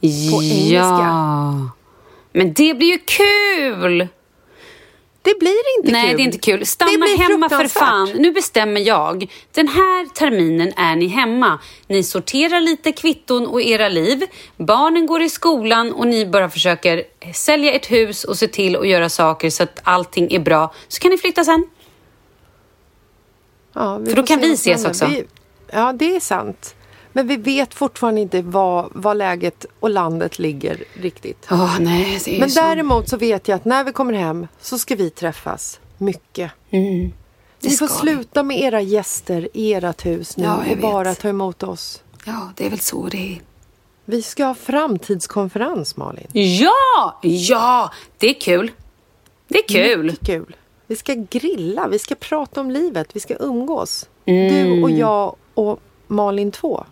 [0.00, 0.78] På engelska.
[0.78, 1.70] Ja.
[2.32, 4.08] Men det blir ju kul!
[5.30, 6.16] Det blir inte Nej, kul.
[6.16, 6.66] det är inte kul.
[6.66, 8.08] Stanna hemma för fan.
[8.14, 9.32] Nu bestämmer jag.
[9.52, 11.58] Den här terminen är ni hemma.
[11.86, 14.26] Ni sorterar lite kvitton och era liv.
[14.56, 17.04] Barnen går i skolan och ni bara försöker
[17.34, 20.74] sälja ett hus och se till att göra saker så att allting är bra.
[20.88, 21.64] Så kan ni flytta sen.
[23.72, 25.06] Ja, För då kan vi ses också.
[25.06, 25.24] Vi,
[25.72, 26.74] ja, det är sant.
[27.12, 31.46] Men vi vet fortfarande inte vad, vad läget och landet ligger riktigt.
[31.50, 32.60] Åh, nej, det är Men så.
[32.60, 36.50] däremot så vet jag att när vi kommer hem så ska vi träffas mycket.
[36.70, 37.12] Mm.
[37.60, 37.92] Ni får vi.
[37.92, 41.20] sluta med era gäster i ert hus nu Ja, och bara vet.
[41.20, 42.02] ta emot oss.
[42.24, 43.40] Ja, det är väl så det är.
[44.04, 46.26] Vi ska ha framtidskonferens, Malin.
[46.32, 47.18] Ja!
[47.22, 47.90] Ja!
[48.18, 48.70] Det är kul.
[49.48, 50.04] Det är kul.
[50.06, 50.56] Mycket kul.
[50.86, 54.08] Vi ska grilla, vi ska prata om livet, vi ska umgås.
[54.24, 54.54] Mm.
[54.54, 56.84] Du och jag och Malin 2.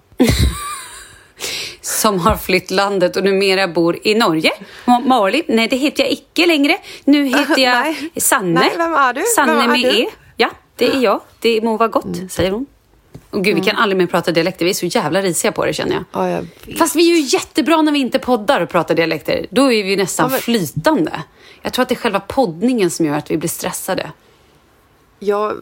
[1.80, 4.50] Som har flytt landet och numera bor i Norge.
[4.84, 6.78] Ma- Malin, nej det heter jag icke längre.
[7.04, 8.10] Nu heter jag Nej.
[8.16, 8.60] Sanne.
[8.60, 9.22] Nej, vem är du?
[9.36, 10.02] Sanne Vem är med du?
[10.02, 10.06] E.
[10.36, 11.20] Ja, det är jag.
[11.40, 12.28] Det må vara gott, Mm.
[12.28, 12.66] säger hon.
[13.30, 14.64] Och gud, vi kan aldrig mer prata dialekter.
[14.64, 16.04] Vi är så jävla risiga på det känner jag.
[16.12, 16.46] Ja, jag.
[16.78, 19.46] Fast vi är ju jättebra när vi inte poddar och pratar dialekter.
[19.50, 21.22] Då är vi nästan Ja, men- flytande.
[21.62, 24.10] Jag tror att det är själva poddningen som gör att vi blir stressade.
[25.18, 25.54] Jag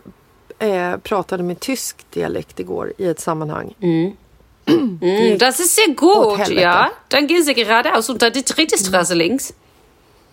[0.59, 3.75] eh, pratade med tysk dialekt igår i ett sammanhang.
[3.81, 4.13] Mm,
[5.39, 6.91] das ist sehr gut, ja.
[7.09, 9.53] Dann gehen Sie geradeaus unter die dritte Straße links.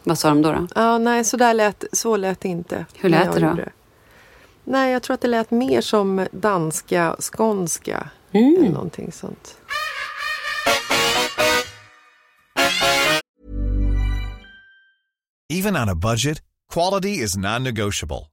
[0.03, 0.51] Vad sa de då?
[0.51, 0.67] då?
[0.75, 2.85] Ja, nej, så, där lät, så lät det inte.
[2.93, 3.47] Hur lät jag det då?
[3.47, 3.71] gjorde
[4.63, 8.09] Nej, jag tror att det lät mer som danska, skånska.
[8.31, 8.55] Mm.
[8.57, 9.57] Eller någonting sånt.
[15.49, 16.41] Even on a budget,
[16.73, 18.32] quality is non-negotiable.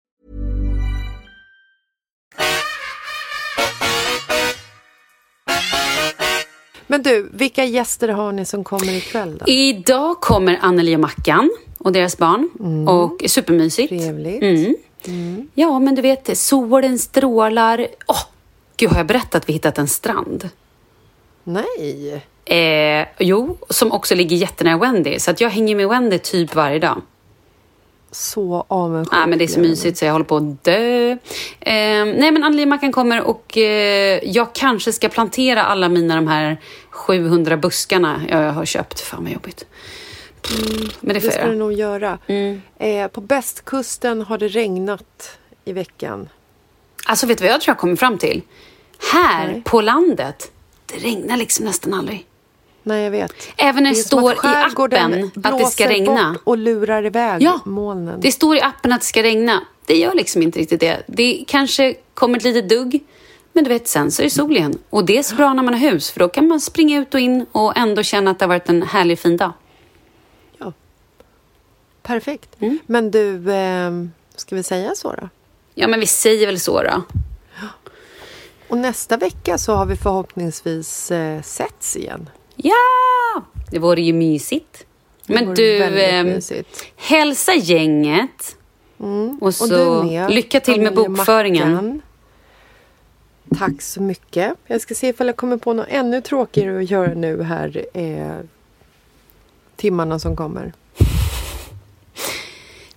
[6.87, 9.51] Men du, vilka gäster har ni som kommer ikväll då?
[9.51, 12.49] Idag kommer Anneli och Mackan och deras barn.
[12.87, 13.91] Och supermysigt.
[13.91, 14.03] Mm.
[14.03, 14.43] Trevligt.
[15.07, 15.49] Mm.
[15.53, 17.87] Ja, men du vet, solen strålar.
[18.07, 18.23] Åh,
[18.77, 20.49] gud, har jag berättat att vi hittat en strand?
[21.43, 22.21] Nej.
[22.45, 25.19] Eh, jo, som också ligger jättenära Wendy.
[25.19, 27.01] Så att jag hänger med Wendy typ varje dag.
[28.11, 29.13] Så avundsjuk.
[29.13, 31.11] Ja, men det är så mysigt så jag håller på att dö.
[31.11, 31.17] Eh,
[32.05, 36.57] nej, men Anneli-mackan kommer och eh, jag kanske ska plantera alla mina de här
[36.89, 38.99] 700 buskarna jag har köpt.
[38.99, 39.65] Fan vad jobbigt.
[40.99, 42.17] Men det Det ska du nog göra.
[42.27, 42.61] Mm.
[42.79, 46.29] Eh, på bästkusten har det regnat i veckan.
[47.05, 48.41] Alltså, vet du vad jag tror jag kommer fram till?
[49.13, 49.61] Här Nej.
[49.65, 50.51] på landet,
[50.85, 52.25] det regnar liksom nästan aldrig.
[52.83, 53.33] Nej, jag vet.
[53.57, 56.31] Även när det, som står att i appen att det ska regna.
[56.31, 58.21] bort och lurar iväg Ja, molnen.
[58.21, 59.61] det står i appen att det ska regna.
[59.85, 61.03] Det gör liksom inte riktigt det.
[61.07, 62.99] Det kanske kommer ett litet dugg,
[63.53, 64.77] men du vet, sen så är det sol igen.
[64.89, 67.13] Och det är så bra när man har hus, för då kan man springa ut
[67.13, 69.53] och in och ändå känna att det har varit en härlig fin dag.
[70.57, 70.73] Ja.
[72.03, 72.49] Perfekt.
[72.59, 72.79] Mm.
[72.85, 73.91] Men du, eh,
[74.35, 75.29] ska vi säga så då?
[75.75, 77.01] Ja, men vi säger väl så då.
[78.69, 82.29] Och nästa vecka så har vi förhoppningsvis eh, setts igen.
[82.55, 83.43] Ja!
[83.71, 84.85] Det vore ju mysigt.
[85.27, 86.85] Det Men du, eh, mysigt.
[86.95, 88.57] hälsa gänget.
[89.41, 90.31] Och så Och med.
[90.31, 91.73] lycka till med bokföringen.
[91.73, 92.01] Mackan.
[93.57, 94.53] Tack så mycket.
[94.67, 98.37] Jag ska se ifall jag kommer på något ännu tråkigare att göra nu här eh,
[99.75, 100.73] timmarna som kommer.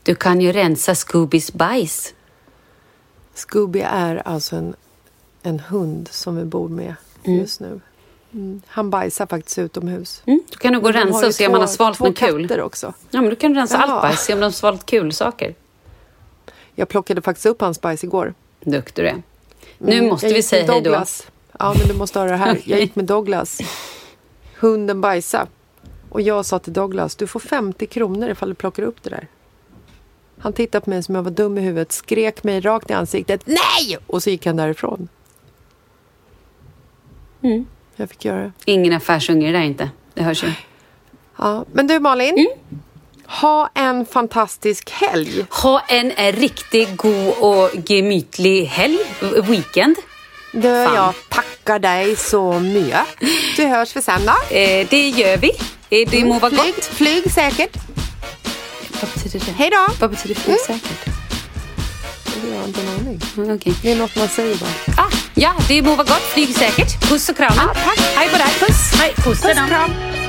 [0.02, 2.14] Du kan ju rensa Scoobys bajs.
[3.34, 4.74] Scooby är alltså en,
[5.42, 6.94] en hund som vi bor med
[7.24, 7.80] just nu.
[8.34, 8.62] Mm.
[8.66, 10.22] Han bajsar faktiskt utomhus.
[10.26, 12.04] Mm, du kan nog gå och rensa och se om två- han har svalt två
[12.04, 12.48] något kul.
[12.48, 12.94] katter också.
[13.10, 13.82] Ja, men du kan rensa Jaha.
[13.92, 15.54] allt bajs, se om de har svalt kul saker.
[16.74, 18.34] Jag plockade faktiskt upp hans bajs igår.
[18.60, 19.22] Duktig du är.
[19.78, 21.04] Nu Mm, måste vi säga hej då.
[21.58, 22.60] Ja, men du måste höra det här.
[22.64, 23.60] Jag gick med Douglas.
[24.60, 25.46] Hunden bajsa.
[26.10, 29.28] Och jag sa till Douglas, du får 50 kronor ifall du plockar upp det där.
[30.38, 33.42] Han tittade på mig som jag var dum i huvudet, skrek mig rakt i ansiktet,
[33.46, 33.98] nej!
[34.06, 35.08] Och så gick han därifrån.
[37.42, 37.66] Mm.
[37.96, 38.52] Jag fick göra det.
[38.64, 39.90] Ingen affärsunge det där inte.
[40.14, 40.52] Det hörs ju.
[41.38, 42.80] Ja, men du Malin, Mm.
[43.26, 45.44] ha en fantastisk helg.
[45.50, 48.98] Ha en riktigt god och gemytlig helg,
[49.42, 49.96] weekend.
[50.52, 53.00] Du, jag tackar dig så mycket.
[53.56, 54.56] Du hörs vi sen då.
[54.56, 55.50] Eh, det gör vi.
[55.90, 56.84] Eh, det må vara Flyg, gott.
[56.84, 57.76] flyg säkert.
[59.00, 59.52] Vad betyder det?
[59.52, 59.86] Hej då.
[60.00, 61.06] Vad betyder flygsäkert?
[62.52, 63.20] Jag har inte en aning.
[63.36, 63.74] Mm, Okej.
[63.82, 64.70] Det är något man säger bara.
[65.04, 66.22] Ah, ja, det må vara gott.
[66.32, 67.00] Flyg säkert.
[67.00, 67.52] Puss och kram.
[67.56, 67.98] tack.
[68.16, 68.46] Hej på dig.
[68.60, 69.00] Puss.
[69.00, 69.14] Hej.
[69.14, 70.23] Puss, Puss och kram.